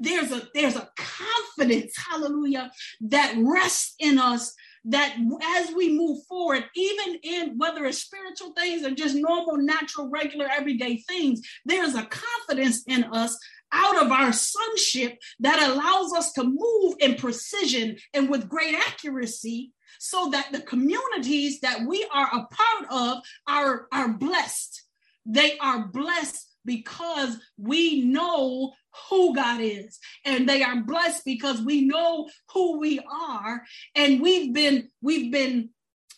[0.00, 2.70] there's a there's a confidence, hallelujah,
[3.02, 4.54] that rests in us
[4.86, 5.16] that
[5.58, 10.46] as we move forward, even in whether it's spiritual things or just normal, natural, regular,
[10.48, 13.36] everyday things, there's a confidence in us
[13.76, 19.72] out of our sonship that allows us to move in precision and with great accuracy
[19.98, 24.82] so that the communities that we are a part of are, are blessed.
[25.24, 28.72] They are blessed because we know
[29.08, 29.98] who God is.
[30.24, 33.62] And they are blessed because we know who we are.
[33.94, 35.70] And we've been, we've been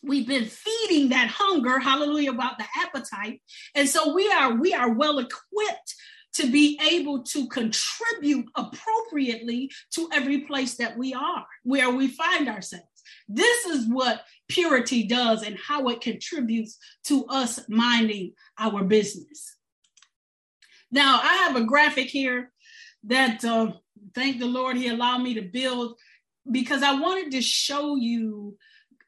[0.03, 3.43] we've been feeding that hunger hallelujah about the appetite
[3.75, 5.95] and so we are we are well equipped
[6.39, 12.49] to be able to contribute appropriately to every place that we are where we find
[12.49, 12.85] ourselves
[13.29, 19.57] this is what purity does and how it contributes to us minding our business
[20.91, 22.51] now i have a graphic here
[23.05, 23.73] that uh,
[24.15, 25.99] thank the Lord he allowed me to build
[26.51, 28.57] because I wanted to show you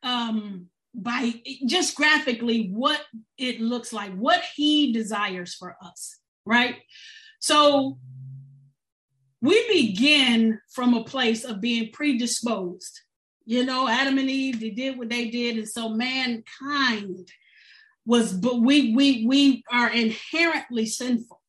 [0.03, 1.35] um, by
[1.66, 3.01] just graphically what
[3.39, 6.76] it looks like, what he desires for us, right?
[7.41, 7.99] So
[9.43, 13.01] we begin from a place of being predisposed.
[13.45, 17.28] You know, Adam and Eve, they did what they did, and so mankind
[18.07, 21.41] was, but we we we are inherently sinful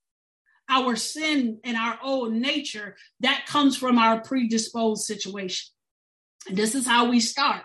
[0.71, 5.69] our sin and our old nature, that comes from our predisposed situation.
[6.47, 7.63] And this is how we start.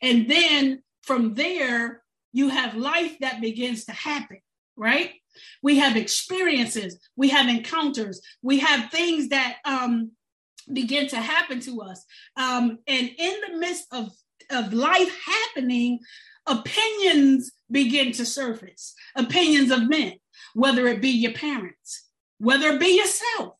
[0.00, 2.02] And then from there,
[2.32, 4.38] you have life that begins to happen,
[4.76, 5.10] right?
[5.62, 10.12] We have experiences, we have encounters, we have things that um,
[10.72, 12.04] begin to happen to us.
[12.36, 14.10] Um, and in the midst of,
[14.50, 16.00] of life happening,
[16.46, 18.94] opinions begin to surface.
[19.16, 20.14] Opinions of men,
[20.54, 22.04] whether it be your parents,
[22.38, 23.55] whether it be yourself,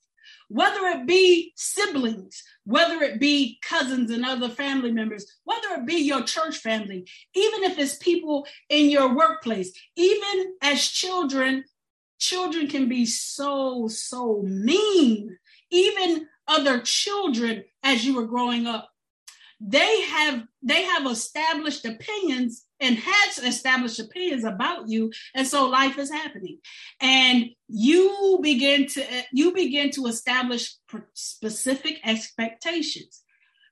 [0.49, 5.95] whether it be siblings, whether it be cousins and other family members, whether it be
[5.95, 11.65] your church family, even if it's people in your workplace, even as children,
[12.19, 15.37] children can be so, so mean.
[15.71, 18.91] Even other children as you were growing up
[19.61, 25.99] they have they have established opinions and has established opinions about you and so life
[25.99, 26.59] is happening.
[27.01, 30.75] And you begin to you begin to establish
[31.15, 33.23] specific expectations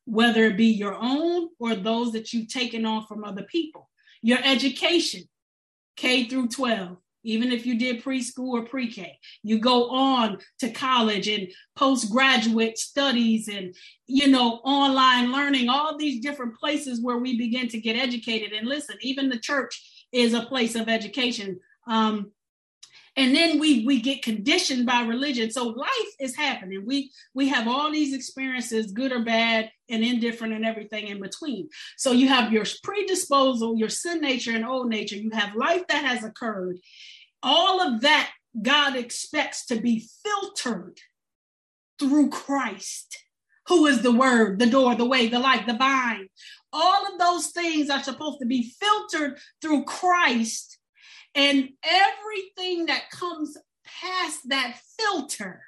[0.06, 3.88] whether it be your own or those that you've taken on from other people.
[4.22, 5.22] Your education
[5.96, 9.18] k through 12 even if you did preschool or pre-K.
[9.42, 13.74] You go on to college and postgraduate studies and
[14.06, 18.52] you know online learning, all these different places where we begin to get educated.
[18.52, 21.58] And listen, even the church is a place of education.
[21.86, 22.30] Um,
[23.16, 27.68] and then we we get conditioned by religion so life is happening we we have
[27.68, 32.52] all these experiences good or bad and indifferent and everything in between so you have
[32.52, 36.78] your predisposal your sin nature and old nature you have life that has occurred
[37.42, 40.98] all of that God expects to be filtered
[41.98, 43.24] through Christ,
[43.68, 46.28] who is the word, the door, the way, the light, the vine.
[46.72, 50.78] All of those things are supposed to be filtered through Christ.
[51.34, 55.62] And everything that comes past that filter,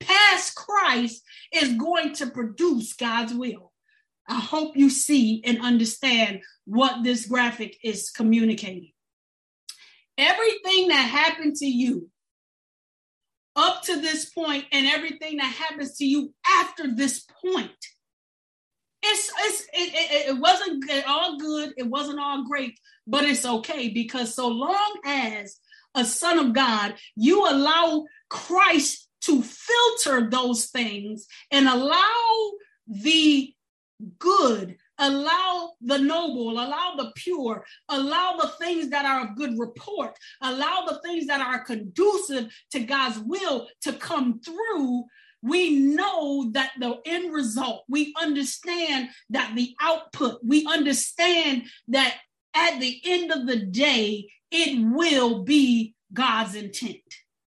[0.00, 3.72] past Christ, is going to produce God's will.
[4.28, 8.92] I hope you see and understand what this graphic is communicating
[10.18, 12.08] everything that happened to you
[13.54, 17.70] up to this point and everything that happens to you after this point
[19.02, 23.88] it's, it's it, it, it wasn't all good it wasn't all great but it's okay
[23.88, 25.58] because so long as
[25.94, 32.52] a son of god you allow christ to filter those things and allow
[32.86, 33.52] the
[34.18, 40.16] good allow the noble, allow the pure, allow the things that are of good report,
[40.40, 45.04] allow the things that are conducive to God's will to come through.
[45.42, 52.16] We know that the end result, we understand that the output, we understand that
[52.54, 56.96] at the end of the day, it will be God's intent.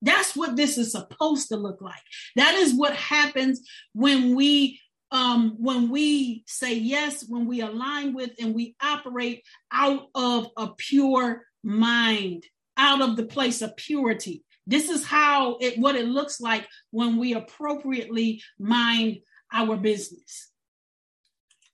[0.02, 1.96] That's what this is supposed to look like.
[2.36, 3.62] That is what happens
[3.94, 10.08] when we um, when we say yes, when we align with and we operate out
[10.14, 12.44] of a pure mind,
[12.76, 14.44] out of the place of purity.
[14.68, 19.20] This is how it what it looks like when we appropriately mind
[19.52, 20.52] our business.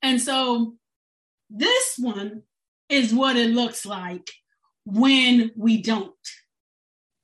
[0.03, 0.75] And so
[1.49, 2.43] this one
[2.89, 4.29] is what it looks like
[4.85, 6.13] when we don't.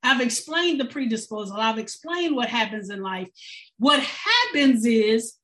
[0.02, 1.58] I've explained the predisposal.
[1.58, 3.28] I've explained what happens in life.
[3.78, 5.36] What happens is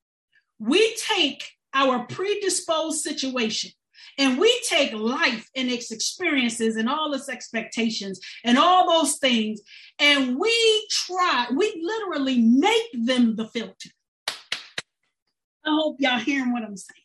[0.59, 3.71] we take our predisposed situation
[4.17, 9.61] and we take life and its experiences and all its expectations and all those things
[9.99, 13.89] and we try, we literally make them the filter.
[14.27, 17.01] I hope y'all hearing what I'm saying.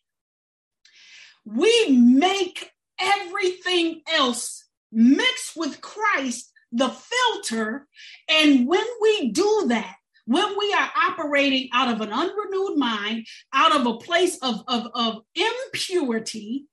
[1.44, 7.86] We make everything else mixed with Christ the filter.
[8.28, 9.96] And when we do that,
[10.26, 14.88] when we are operating out of an unrenewed mind, out of a place of, of,
[14.94, 16.66] of impurity,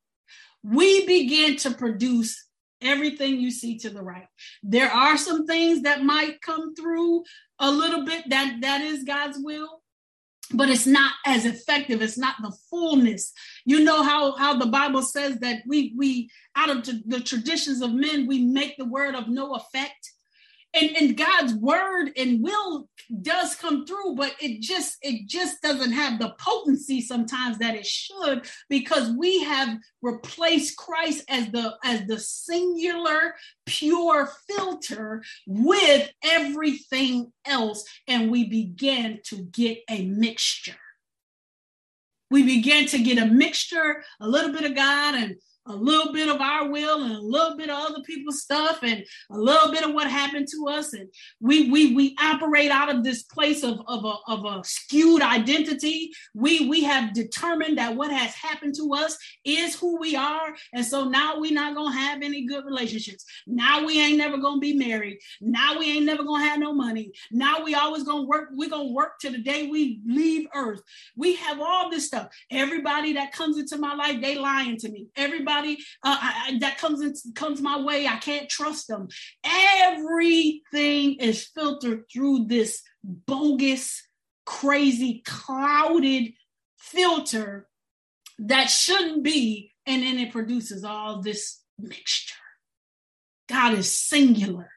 [0.64, 2.46] we begin to produce
[2.82, 4.28] everything you see to the right.
[4.64, 7.24] There are some things that might come through
[7.60, 9.82] a little bit that that is God's will,
[10.54, 12.02] but it's not as effective.
[12.02, 13.34] It's not the fullness.
[13.66, 17.94] You know how how the bible says that we we out of the traditions of
[17.94, 20.14] men we make the word of no effect
[20.78, 22.88] and and god's word and will
[23.22, 27.86] does come through but it just it just doesn't have the potency sometimes that it
[27.86, 33.34] should because we have replaced christ as the as the singular
[33.66, 40.76] pure filter with everything else and we begin to get a mixture.
[42.30, 45.36] We begin to get a mixture a little bit of god and
[45.68, 49.04] a little bit of our will and a little bit of other people's stuff and
[49.32, 50.94] a little bit of what happened to us.
[50.94, 51.10] And
[51.40, 56.12] we we we operate out of this place of of a, of a skewed identity.
[56.34, 60.56] We we have determined that what has happened to us is who we are.
[60.74, 63.26] And so now we're not gonna have any good relationships.
[63.46, 65.20] Now we ain't never gonna be married.
[65.42, 67.12] Now we ain't never gonna have no money.
[67.32, 70.82] Now we always gonna work we're gonna work to the day we leave earth.
[71.16, 72.30] We have all this stuff.
[72.52, 75.08] Everybody that comes into my life they lying to me.
[75.16, 78.08] Everybody uh, I, that comes in, comes my way.
[78.08, 79.08] I can't trust them.
[79.44, 84.04] Everything is filtered through this bogus,
[84.46, 86.34] crazy, clouded
[86.78, 87.68] filter
[88.40, 92.36] that shouldn't be, and then it produces all this mixture.
[93.50, 94.72] God is singular.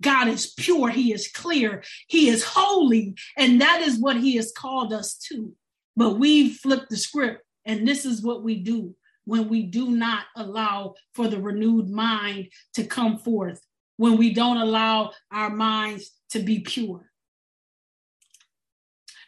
[0.00, 0.88] God is pure.
[0.88, 1.82] He is clear.
[2.08, 3.14] He is holy.
[3.36, 5.52] And that is what He has called us to.
[5.96, 8.94] But we flip the script, and this is what we do
[9.24, 13.60] when we do not allow for the renewed mind to come forth,
[13.96, 17.10] when we don't allow our minds to be pure.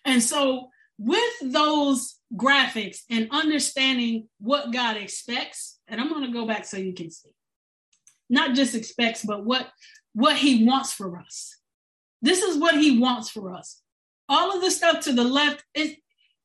[0.04, 0.68] And so,
[0.98, 6.76] with those graphics and understanding what God expects, and I'm going to go back so
[6.76, 7.30] you can see,
[8.28, 9.70] not just expects, but what
[10.14, 11.56] what He wants for us.
[12.22, 13.80] This is what He wants for us.
[14.28, 15.94] All of the stuff to the left is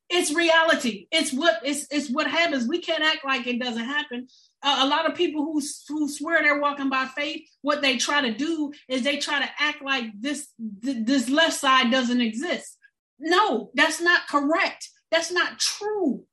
[0.09, 1.07] it's reality.
[1.11, 2.67] It's what it's it's what happens.
[2.67, 4.27] We can't act like it doesn't happen.
[4.61, 8.21] Uh, a lot of people who who swear they're walking by faith, what they try
[8.21, 10.47] to do is they try to act like this
[10.83, 12.77] th- this left side doesn't exist.
[13.19, 14.89] No, that's not correct.
[15.11, 16.23] That's not true.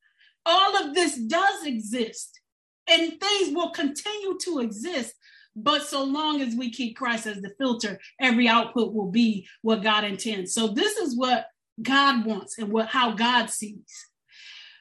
[0.46, 2.40] All of this does exist,
[2.88, 5.14] and things will continue to exist.
[5.54, 9.82] But so long as we keep Christ as the filter, every output will be what
[9.82, 10.52] God intends.
[10.52, 11.46] So this is what
[11.80, 14.06] God wants and what how God sees.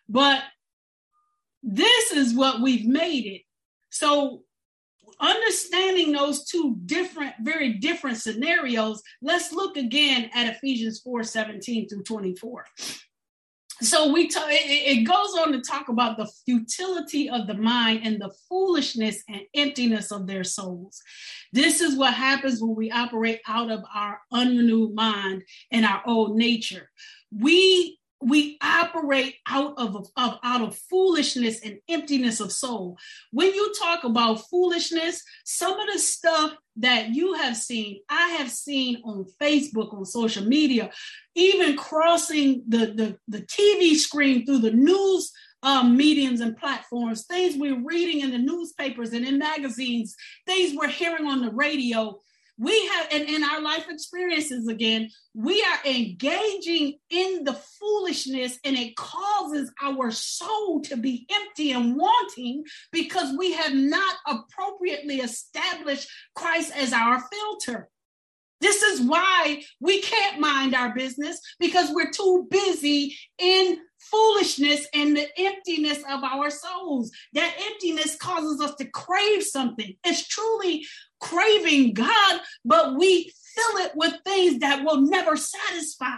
[0.07, 0.41] But
[1.63, 3.41] this is what we've made it.
[3.89, 4.43] So
[5.19, 12.03] understanding those two different, very different scenarios, let's look again at Ephesians 4 17 through
[12.03, 12.65] 24
[13.81, 18.01] so we talk, it, it goes on to talk about the futility of the mind
[18.03, 21.01] and the foolishness and emptiness of their souls.
[21.51, 26.37] This is what happens when we operate out of our unrenewed mind and our old
[26.37, 26.89] nature.
[27.37, 32.97] We we operate out of, of out of foolishness and emptiness of soul.
[33.31, 38.49] When you talk about foolishness some of the stuff that you have seen i have
[38.49, 40.89] seen on facebook on social media
[41.35, 45.31] even crossing the the, the tv screen through the news
[45.63, 50.87] um, mediums and platforms things we're reading in the newspapers and in magazines things we're
[50.87, 52.19] hearing on the radio
[52.57, 58.77] we have and in our life experiences again we are engaging in the foolishness and
[58.77, 66.07] it causes our soul to be empty and wanting because we have not appropriately established
[66.33, 67.89] christ as our filter
[68.65, 75.15] this is why we can't mind our business because we're too busy in foolishness and
[75.15, 77.11] the emptiness of our souls.
[77.33, 79.95] That emptiness causes us to crave something.
[80.03, 80.83] It's truly
[81.19, 86.17] craving God, but we fill it with things that will never satisfy.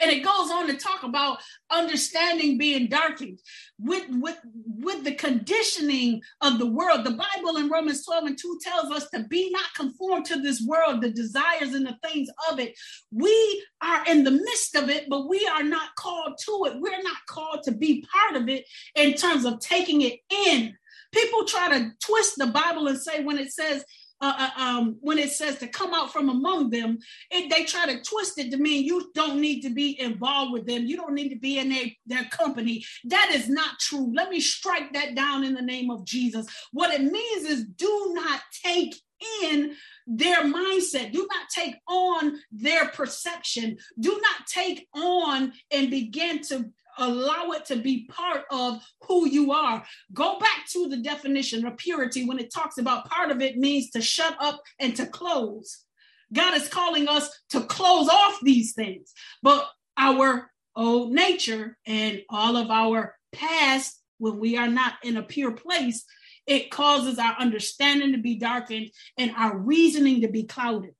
[0.00, 1.38] And it goes on to talk about
[1.70, 3.40] understanding being darkened
[3.78, 7.04] with, with, with the conditioning of the world.
[7.04, 10.64] The Bible in Romans 12 and 2 tells us to be not conformed to this
[10.66, 12.74] world, the desires and the things of it.
[13.12, 16.80] We are in the midst of it, but we are not called to it.
[16.80, 18.64] We're not called to be part of it
[18.94, 20.74] in terms of taking it in.
[21.12, 23.84] People try to twist the Bible and say when it says
[24.24, 26.98] uh, uh, um, when it says to come out from among them,
[27.30, 30.66] it, they try to twist it to mean you don't need to be involved with
[30.66, 30.86] them.
[30.86, 32.84] You don't need to be in their, their company.
[33.04, 34.10] That is not true.
[34.14, 36.46] Let me strike that down in the name of Jesus.
[36.72, 38.94] What it means is do not take
[39.42, 39.74] in
[40.06, 41.12] their mindset.
[41.12, 43.76] Do not take on their perception.
[44.00, 49.52] Do not take on and begin to allow it to be part of who you
[49.52, 49.84] are.
[50.12, 53.90] Go back to the definition of purity when it talks about part of it means
[53.90, 55.84] to shut up and to close.
[56.32, 59.66] God is calling us to close off these things, but
[59.96, 65.52] our old nature and all of our past, when we are not in a pure
[65.52, 66.04] place,
[66.46, 70.94] it causes our understanding to be darkened and our reasoning to be clouded.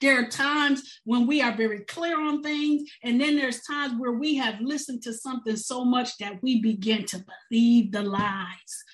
[0.00, 4.12] There are times when we are very clear on things, and then there's times where
[4.12, 8.84] we have listened to something so much that we begin to believe the lies.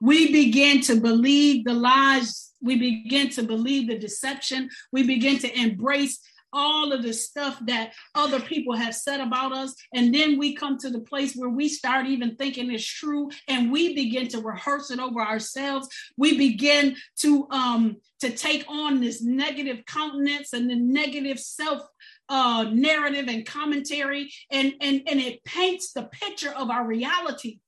[0.00, 2.52] We begin to believe the lies.
[2.60, 4.70] We begin to believe the deception.
[4.92, 6.20] We begin to embrace
[6.52, 9.74] all of the stuff that other people have said about us.
[9.94, 13.72] And then we come to the place where we start even thinking it's true and
[13.72, 15.88] we begin to rehearse it over ourselves.
[16.16, 21.82] We begin to um to take on this negative countenance and the negative self
[22.28, 27.58] uh narrative and commentary and and and it paints the picture of our reality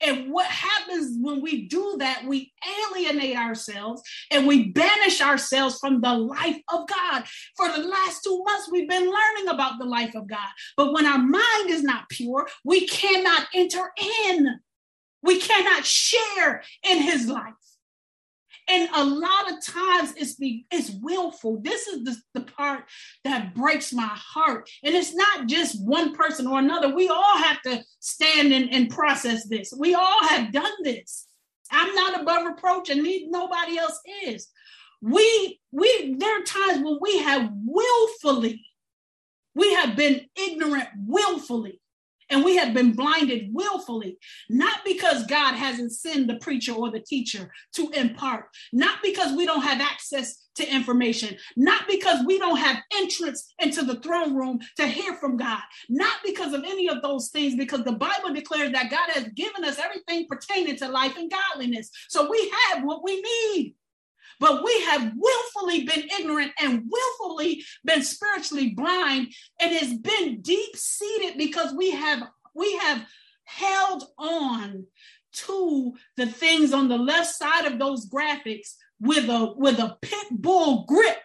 [0.00, 2.52] and what happens when we do that, we
[2.92, 7.24] alienate ourselves and we banish ourselves from the life of God.
[7.56, 10.48] For the last two months, we've been learning about the life of God.
[10.76, 13.90] But when our mind is not pure, we cannot enter
[14.24, 14.60] in.
[15.22, 17.54] We cannot share in his life.
[18.68, 21.60] And a lot of times it's be it's willful.
[21.60, 22.84] This is the, the part
[23.24, 24.68] that breaks my heart.
[24.84, 26.94] And it's not just one person or another.
[26.94, 29.72] We all have to stand and, and process this.
[29.76, 31.26] We all have done this.
[31.70, 34.48] I'm not above reproach, and nobody else is.
[35.00, 38.64] We we there are times when we have willfully,
[39.54, 41.80] we have been ignorant willfully
[42.30, 44.18] and we have been blinded willfully,
[44.48, 49.46] not because God hasn't sent the preacher or the teacher to impart, not because we
[49.46, 54.58] don't have access to information, not because we don't have entrance into the throne room
[54.76, 58.72] to hear from God, not because of any of those things, because the Bible declares
[58.72, 61.90] that God has given us everything pertaining to life and godliness.
[62.08, 63.74] So we have what we need
[64.40, 70.76] but we have willfully been ignorant and willfully been spiritually blind and it's been deep
[70.76, 72.22] seated because we have
[72.54, 73.04] we have
[73.44, 74.84] held on
[75.32, 80.26] to the things on the left side of those graphics with a with a pit
[80.30, 81.18] bull grip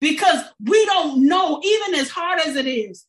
[0.00, 3.06] because we don't know even as hard as it is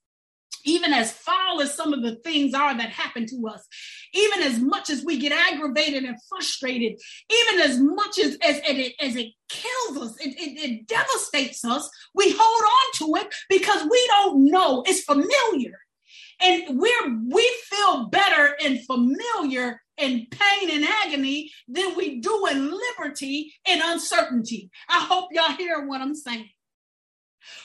[0.66, 3.66] even as foul as some of the things are that happen to us,
[4.14, 7.00] even as much as we get aggravated and frustrated,
[7.32, 11.64] even as much as, as, as, it, as it kills us, it, it, it devastates
[11.66, 14.84] us, we hold on to it because we don't know.
[14.88, 15.80] It's familiar.
[16.42, 22.72] And we're we feel better in familiar and pain and agony than we do in
[22.72, 24.72] liberty and uncertainty.
[24.88, 26.50] I hope y'all hear what I'm saying.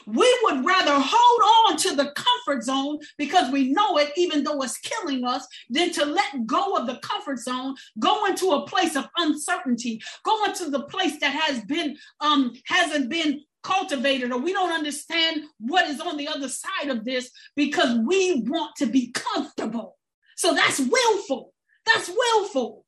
[0.06, 4.62] We would rather hold on to the comfort zone because we know it, even though
[4.62, 8.96] it's killing us, than to let go of the comfort zone, go into a place
[8.96, 14.52] of uncertainty, go into the place that has been um hasn't been cultivated or we
[14.52, 19.10] don't understand what is on the other side of this because we want to be
[19.12, 19.96] comfortable.
[20.36, 21.52] So that's willful.
[21.86, 22.83] That's willful.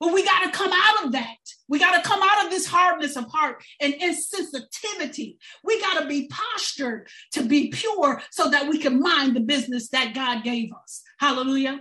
[0.00, 1.36] But we got to come out of that.
[1.68, 5.36] We got to come out of this hardness of heart and insensitivity.
[5.62, 9.88] We got to be postured to be pure so that we can mind the business
[9.90, 11.02] that God gave us.
[11.18, 11.80] Hallelujah.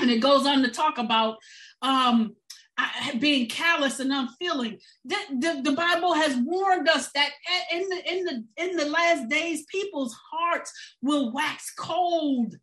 [0.00, 1.38] And it goes on to talk about
[1.82, 2.36] um,
[3.18, 4.78] being callous and unfeeling.
[5.04, 7.30] The, the, the, Bible has warned us that
[7.72, 10.72] in the in the in the last days, people's hearts
[11.02, 12.54] will wax cold.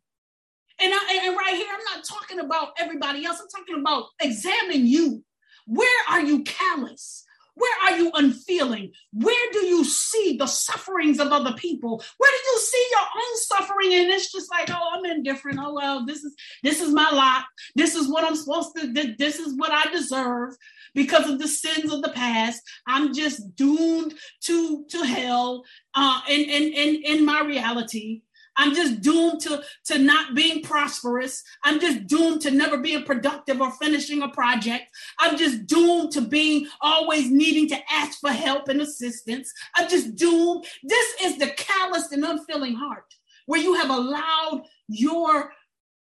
[0.80, 3.40] And, I, and right here, I'm not talking about everybody else.
[3.40, 5.24] I'm talking about examining you.
[5.66, 7.26] Where are you callous?
[7.56, 8.92] Where are you unfeeling?
[9.14, 12.02] Where do you see the sufferings of other people?
[12.18, 13.94] Where do you see your own suffering?
[13.94, 15.58] And it's just like, oh, I'm indifferent.
[15.60, 17.44] Oh well, this is this is my lot.
[17.74, 19.14] This is what I'm supposed to.
[19.18, 20.54] This is what I deserve
[20.94, 22.60] because of the sins of the past.
[22.86, 25.64] I'm just doomed to to hell
[25.94, 28.20] uh, in in in in my reality.
[28.56, 31.42] I'm just doomed to, to not being prosperous.
[31.64, 34.84] I'm just doomed to never being productive or finishing a project.
[35.18, 39.52] I'm just doomed to being always needing to ask for help and assistance.
[39.74, 40.64] I'm just doomed.
[40.82, 43.14] This is the calloused and unfeeling heart
[43.46, 45.52] where you have allowed your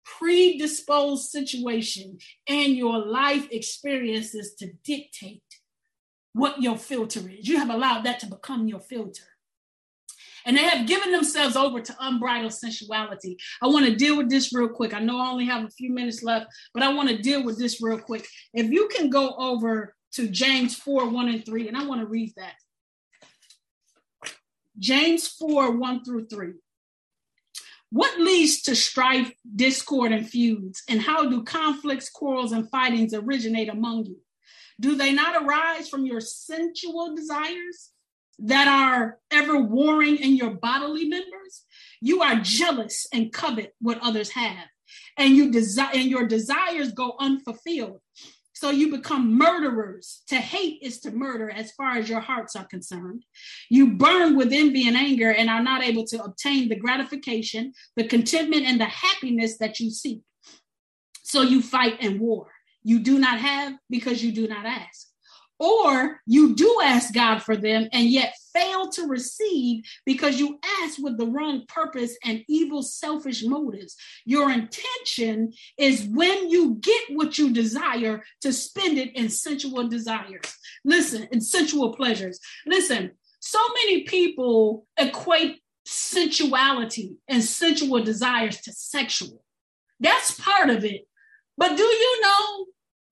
[0.03, 2.17] predisposed situation
[2.47, 5.41] and your life experiences to dictate
[6.33, 7.47] what your filter is.
[7.47, 9.23] You have allowed that to become your filter
[10.47, 13.37] and they have given themselves over to unbridled sensuality.
[13.61, 14.93] I want to deal with this real quick.
[14.93, 17.59] I know I only have a few minutes left, but I want to deal with
[17.59, 18.25] this real quick.
[18.53, 22.07] If you can go over to James 4 1 and 3, and I want to
[22.07, 22.53] read that.
[24.79, 26.53] James 4 1 through 3.
[27.89, 30.83] What leads to strife, discord, and feuds?
[30.89, 34.17] And how do conflicts, quarrels, and fightings originate among you?
[34.79, 37.91] Do they not arise from your sensual desires?
[38.39, 41.65] That are ever warring in your bodily members,
[42.01, 44.67] you are jealous and covet what others have,
[45.17, 48.01] and you desire and your desires go unfulfilled.
[48.53, 50.23] So you become murderers.
[50.29, 53.23] To hate is to murder as far as your hearts are concerned.
[53.69, 58.07] You burn with envy and anger and are not able to obtain the gratification, the
[58.07, 60.21] contentment, and the happiness that you seek.
[61.21, 62.47] So you fight and war.
[62.81, 65.07] You do not have because you do not ask.
[65.59, 70.99] Or you do ask God for them and yet fail to receive because you ask
[70.99, 73.95] with the wrong purpose and evil, selfish motives.
[74.25, 80.45] Your intention is when you get what you desire to spend it in sensual desires.
[80.85, 82.39] Listen, in sensual pleasures.
[82.65, 89.41] Listen, so many people equate sensuality and sensual desires to sexual.
[89.99, 91.07] That's part of it.
[91.57, 92.65] But do you know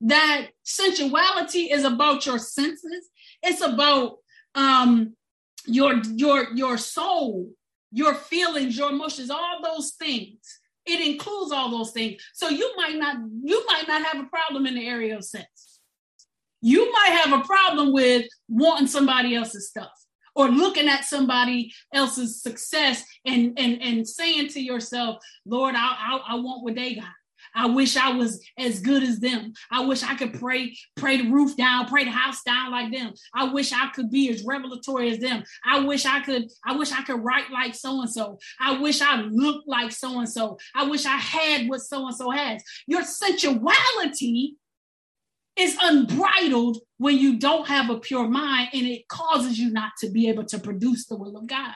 [0.06, 3.10] that sensuality is about your senses.
[3.42, 4.18] It's about
[4.54, 5.16] um,
[5.66, 7.52] your your your soul,
[7.92, 10.38] your feelings, your emotions, all those things.
[10.86, 12.22] It includes all those things.
[12.34, 15.80] So you might not you might not have a problem in the area of sex.
[16.62, 19.92] You might have a problem with wanting somebody else's stuff
[20.36, 26.22] or looking at somebody else's success and and and saying to yourself, Lord, I I,
[26.30, 27.06] I want what they got.
[27.56, 29.54] I wish I was as good as them.
[29.72, 33.14] I wish I could pray, pray the roof down, pray the house down like them.
[33.34, 35.44] I wish I could be as revelatory as them.
[35.66, 38.38] I wish I could, I wish I could write like so and so.
[38.60, 40.58] I wish I looked like so and so.
[40.76, 42.62] I wish I had what so and so has.
[42.88, 44.58] Your sensuality
[45.56, 50.10] is unbridled when you don't have a pure mind and it causes you not to
[50.10, 51.74] be able to produce the will of God.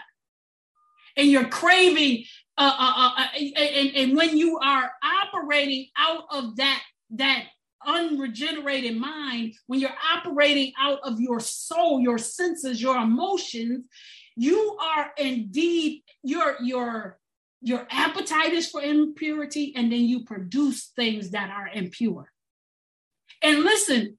[1.15, 2.25] And you're craving
[2.59, 7.45] uh, uh, uh, uh and, and when you are operating out of that that
[7.87, 13.85] unregenerated mind when you're operating out of your soul your senses your emotions
[14.35, 17.19] you are indeed your your
[17.61, 22.31] your appetite is for impurity and then you produce things that are impure.
[23.41, 24.17] And listen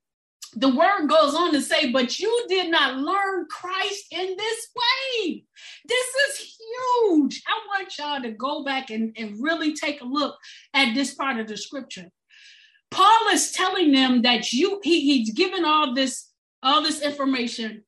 [0.54, 5.44] the word goes on to say, but you did not learn Christ in this way.
[5.86, 7.42] This is huge.
[7.46, 10.36] I want y'all to go back and, and really take a look
[10.74, 12.10] at this part of the scripture.
[12.90, 16.28] Paul is telling them that you he, he's given all this
[16.62, 17.84] all this information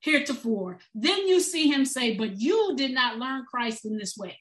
[0.00, 0.78] heretofore.
[0.94, 4.38] Then you see him say, but you did not learn Christ in this way.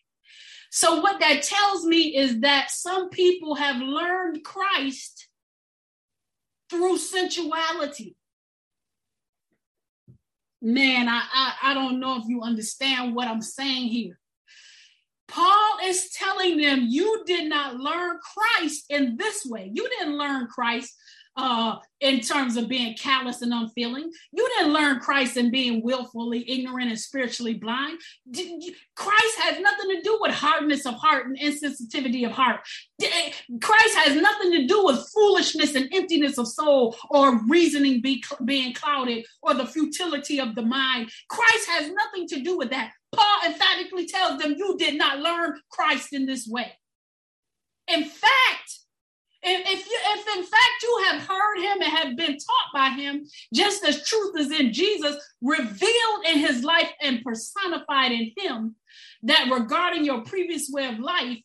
[0.71, 5.27] So what that tells me is that some people have learned Christ
[6.71, 8.15] through sensuality.
[10.61, 14.17] Man, I, I, I don't know if you understand what I'm saying here.
[15.27, 19.69] Paul is telling them, You did not learn Christ in this way.
[19.73, 20.93] You didn't learn Christ
[21.37, 24.11] uh, in terms of being callous and unfeeling.
[24.31, 27.99] You didn't learn Christ in being willfully ignorant and spiritually blind.
[28.95, 32.61] Christ has nothing to do with hardness of heart and insensitivity of heart.
[33.61, 38.73] Christ has nothing to do with foolishness and emptiness of soul or reasoning be, being
[38.73, 41.09] clouded or the futility of the mind.
[41.29, 42.91] Christ has nothing to do with that.
[43.13, 46.71] Paul emphatically tells them, You did not learn Christ in this way.
[47.87, 48.80] In fact,
[49.43, 53.25] if, you, if in fact you have heard him and have been taught by him,
[53.53, 58.75] just as truth is in Jesus, revealed in his life and personified in him,
[59.23, 61.37] that regarding your previous way of life,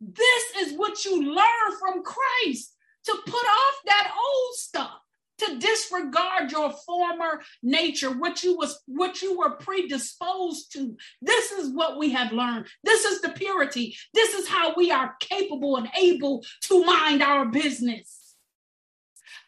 [0.00, 2.74] this is what you learn from Christ
[3.04, 5.00] to put off that old stuff
[5.38, 10.96] to disregard your former nature what you was what you were predisposed to.
[11.22, 12.66] This is what we have learned.
[12.84, 13.96] This is the purity.
[14.14, 18.36] This is how we are capable and able to mind our business.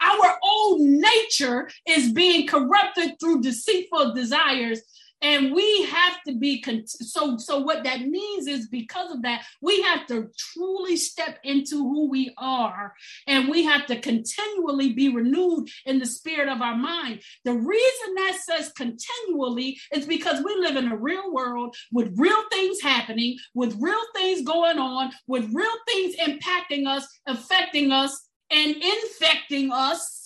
[0.00, 4.80] Our old nature is being corrupted through deceitful desires
[5.22, 9.82] and we have to be so so what that means is because of that we
[9.82, 12.94] have to truly step into who we are.
[13.26, 17.20] And we have to continually be renewed in the spirit of our mind.
[17.44, 22.42] The reason that says continually is because we live in a real world with real
[22.50, 28.76] things happening with real things going on with real things impacting us affecting us and
[28.76, 30.19] infecting us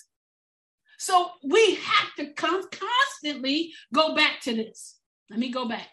[1.05, 4.97] so we have to constantly go back to this.
[5.29, 5.89] Let me go back.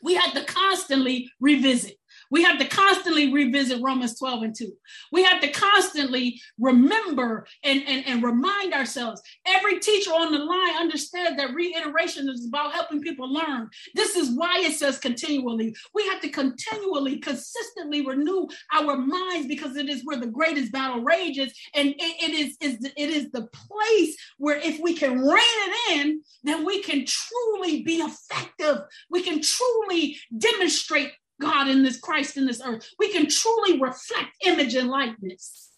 [0.00, 1.97] We have to constantly revisit.
[2.30, 4.72] We have to constantly revisit Romans 12 and 2.
[5.12, 9.22] We have to constantly remember and, and, and remind ourselves.
[9.46, 13.68] Every teacher on the line understands that reiteration is about helping people learn.
[13.94, 15.74] This is why it says continually.
[15.94, 21.02] We have to continually, consistently renew our minds because it is where the greatest battle
[21.02, 21.52] rages.
[21.74, 25.98] And it, it is, is it is the place where if we can rein it
[25.98, 28.78] in, then we can truly be effective.
[29.10, 32.88] We can truly demonstrate God in this Christ in this earth.
[32.98, 35.70] We can truly reflect image and likeness.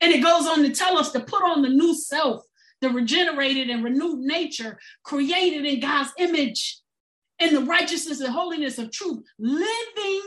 [0.00, 2.42] And it goes on to tell us to put on the new self,
[2.80, 6.80] the regenerated and renewed nature created in God's image
[7.38, 10.22] in the righteousness and holiness of truth, living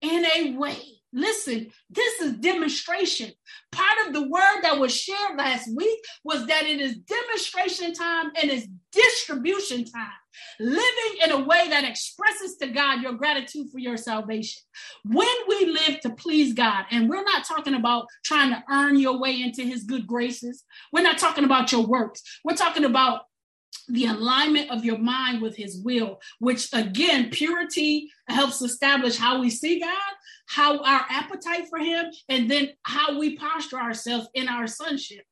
[0.00, 0.80] in a way.
[1.12, 3.32] Listen, this is demonstration.
[3.72, 8.30] Part of the word that was shared last week was that it is demonstration time
[8.40, 10.12] and it's distribution time
[10.58, 14.62] living in a way that expresses to God your gratitude for your salvation.
[15.04, 19.18] When we live to please God, and we're not talking about trying to earn your
[19.18, 23.22] way into his good graces, we're not talking about your works, we're talking about
[23.88, 29.50] the alignment of your mind with his will, which again, purity helps establish how we
[29.50, 30.12] see God,
[30.46, 35.24] how our appetite for him, and then how we posture ourselves in our sonship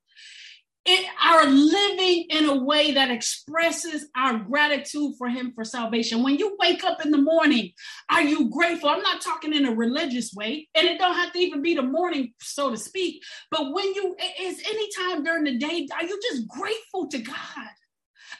[0.86, 6.22] it, are living in a way that expresses our gratitude for him for salvation.
[6.22, 7.72] When you wake up in the morning,
[8.10, 8.90] are you grateful?
[8.90, 11.82] I'm not talking in a religious way, and it don't have to even be the
[11.82, 13.22] morning, so to speak.
[13.50, 17.74] But when you is any time during the day, are you just grateful to God?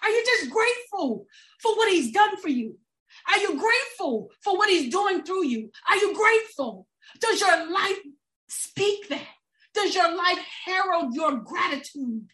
[0.03, 1.27] Are you just grateful
[1.63, 2.77] for what he's done for you?
[3.31, 5.71] Are you grateful for what he's doing through you?
[5.89, 6.87] Are you grateful?
[7.21, 7.99] Does your life
[8.49, 9.27] speak that?
[9.75, 12.27] Does your life herald your gratitude?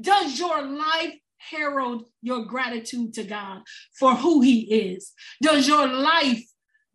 [0.00, 1.14] Does your life
[1.50, 3.62] herald your gratitude to God
[3.98, 5.12] for who He is?
[5.42, 6.44] Does your life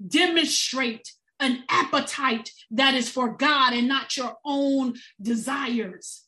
[0.06, 6.26] demonstrate an appetite that is for God and not your own desires?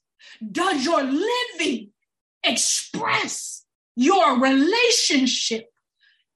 [0.52, 1.92] Does your living
[2.44, 3.66] express
[3.96, 5.70] your relationship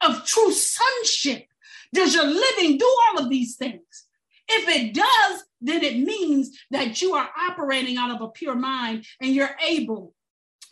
[0.01, 1.45] of true sonship?
[1.93, 4.04] Does your living do all of these things?
[4.47, 9.05] If it does, then it means that you are operating out of a pure mind
[9.21, 10.13] and you're able,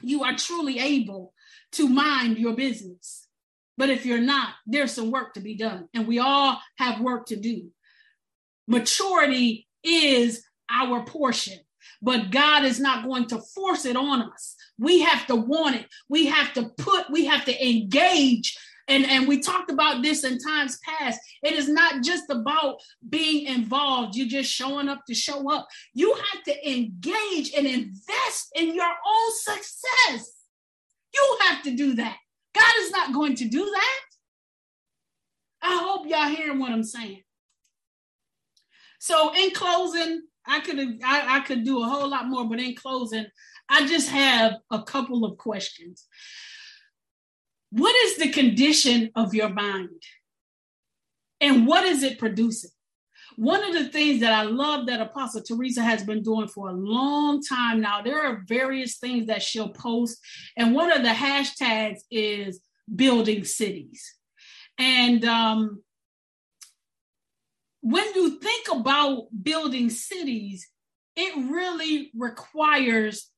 [0.01, 1.33] you are truly able
[1.73, 3.27] to mind your business.
[3.77, 7.25] But if you're not, there's some work to be done, and we all have work
[7.27, 7.71] to do.
[8.67, 11.57] Maturity is our portion,
[12.01, 14.55] but God is not going to force it on us.
[14.77, 15.87] We have to want it.
[16.07, 18.57] We have to put, we have to engage
[18.87, 21.19] and, and we talked about this in times past.
[21.41, 25.67] It is not just about being involved, you're just showing up to show up.
[25.93, 30.31] You have to engage and invest in your own success.
[31.13, 32.17] You have to do that.
[32.53, 33.99] God is not going to do that.
[35.61, 37.21] I hope y'all hearing what I'm saying.
[38.99, 42.75] So, in closing, I could I, I could do a whole lot more, but in
[42.75, 43.25] closing,
[43.69, 46.07] I just have a couple of questions.
[47.73, 49.89] What is the condition of your mind?
[51.41, 52.69] And what is it producing?
[53.35, 56.73] One of the things that I love that Apostle Teresa has been doing for a
[56.73, 60.19] long time now, there are various things that she'll post.
[60.55, 62.61] And one of the hashtags is
[62.95, 64.17] building cities.
[64.77, 65.81] And um,
[67.81, 70.69] when you think about building cities,
[71.15, 73.31] it really requires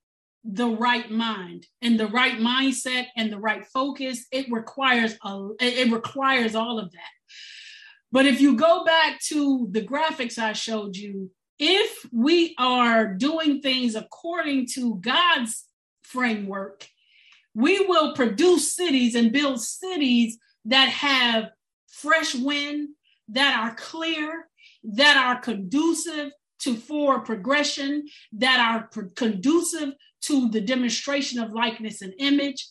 [0.48, 5.92] the right mind and the right mindset and the right focus it requires a it
[5.92, 7.02] requires all of that.
[8.12, 13.62] But if you go back to the graphics i showed you if we are doing
[13.62, 15.66] things according to god's
[16.04, 16.88] framework
[17.56, 21.50] we will produce cities and build cities that have
[21.88, 22.90] fresh wind
[23.30, 24.48] that are clear
[24.84, 29.94] that are conducive to forward progression that are conducive
[30.28, 32.68] to the demonstration of likeness and image.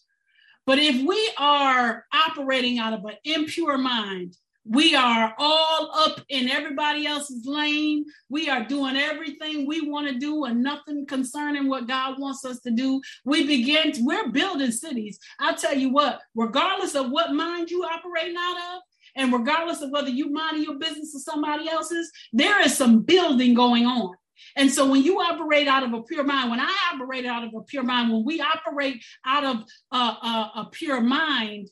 [0.66, 4.36] But if we are operating out of an impure mind,
[4.66, 8.06] We are all up in everybody else's lane.
[8.30, 12.60] We are doing everything we want to do and nothing concerning what God wants us
[12.60, 13.02] to do.
[13.26, 15.18] We begin, to, we're building cities.
[15.38, 18.82] I'll tell you what, regardless of what mind you operating out of,
[19.16, 23.52] and regardless of whether you mind your business or somebody else's, there is some building
[23.52, 24.14] going on.
[24.56, 27.54] And so when you operate out of a pure mind, when I operate out of
[27.54, 29.56] a pure mind, when we operate out of
[29.92, 31.70] a, a, a pure mind,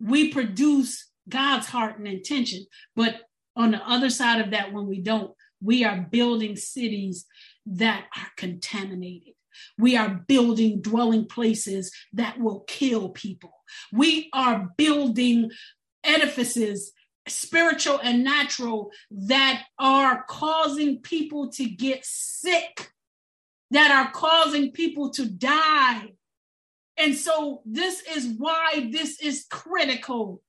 [0.00, 2.66] we produce God's heart and intention.
[2.96, 3.20] But
[3.56, 5.32] on the other side of that, when we don't,
[5.62, 7.26] we are building cities
[7.66, 9.34] that are contaminated.
[9.78, 13.52] We are building dwelling places that will kill people.
[13.92, 15.50] We are building
[16.02, 16.92] edifices,
[17.30, 22.90] spiritual and natural, that are causing people to get sick,
[23.70, 26.12] that are causing people to die.
[26.96, 30.42] And so, this is why this is critical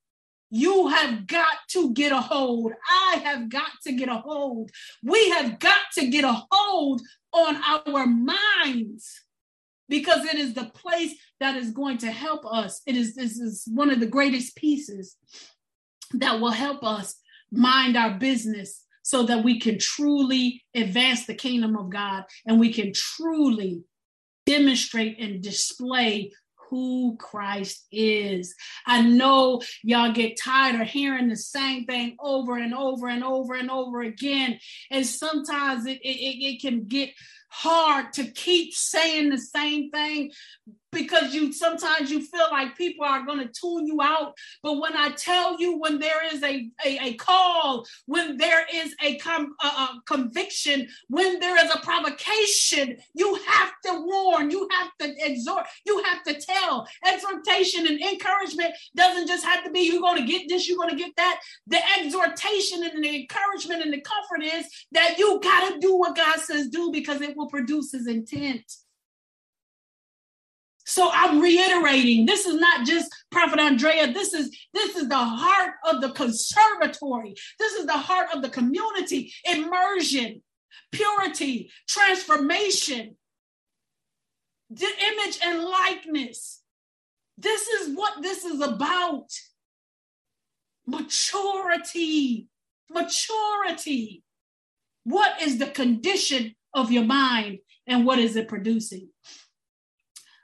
[0.52, 2.74] you have got to get a hold.
[2.88, 4.70] I have got to get a hold.
[5.02, 7.02] We have got to get a hold
[7.32, 9.24] on our minds
[9.88, 12.82] because it is the place that is going to help us.
[12.86, 15.16] It is this is one of the greatest pieces
[16.14, 17.16] that will help us
[17.52, 22.72] mind our business so that we can truly advance the kingdom of God and we
[22.72, 23.84] can truly
[24.46, 26.32] demonstrate and display
[26.70, 28.56] who Christ is.
[28.88, 33.56] I know y'all get tired of hearing the same thing over and over and over
[33.56, 34.58] and over again.
[34.90, 37.10] And sometimes it, it, it can get
[37.52, 40.32] hard to keep saying the same thing
[40.92, 44.34] because you sometimes you feel like people are going to tune you out.
[44.62, 48.96] But when i tell you when there is a, a, a call when there is
[49.02, 54.68] a, com, a, a, conviction when there is a provocation you have to warn you
[54.72, 56.88] have to exhort you have to tell.
[57.06, 60.90] Exhortation and encouragement doesn't just have to be you're going to get this you're going
[60.90, 61.40] to get that.
[61.68, 66.16] The exhortation and the encouragement and the comfort is that you got to do what
[66.16, 68.72] god says do because it will produce his intent
[70.92, 74.12] so I'm reiterating, this is not just Prophet Andrea.
[74.12, 77.34] This is this is the heart of the conservatory.
[77.60, 79.34] This is the heart of the community.
[79.46, 80.42] Immersion,
[80.92, 83.16] purity, transformation,
[84.70, 86.62] the image and likeness.
[87.38, 89.32] This is what this is about.
[90.86, 92.48] Maturity,
[92.90, 94.24] maturity.
[95.06, 99.10] What is the condition of your mind and what is it producing?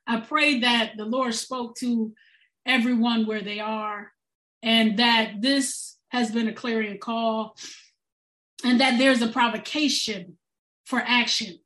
[0.06, 2.14] I pray that the Lord spoke to
[2.66, 4.12] everyone where they are
[4.64, 7.56] and that this has been a clarion call
[8.64, 10.38] and that there's a provocation
[10.86, 11.60] for action.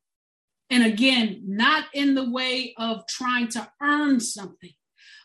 [0.70, 4.72] And again, not in the way of trying to earn something,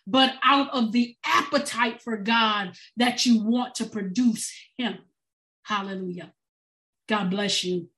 [0.06, 4.98] but out of the appetite for God that you want to produce Him.
[5.64, 6.34] Hallelujah.
[7.08, 7.90] God bless you.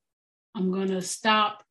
[0.59, 1.63] I'm going to stop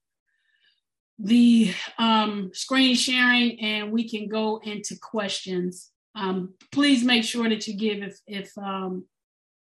[1.18, 5.90] the um, screen sharing and we can go into questions.
[6.14, 9.04] Um, please make sure that you give if, if um,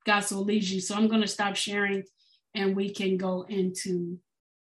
[0.05, 0.81] God so leads you.
[0.81, 2.05] So I'm going to stop sharing
[2.55, 4.19] and we can go into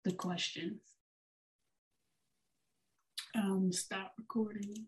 [0.06, 0.80] the questions.
[3.36, 4.86] Um, stop recording.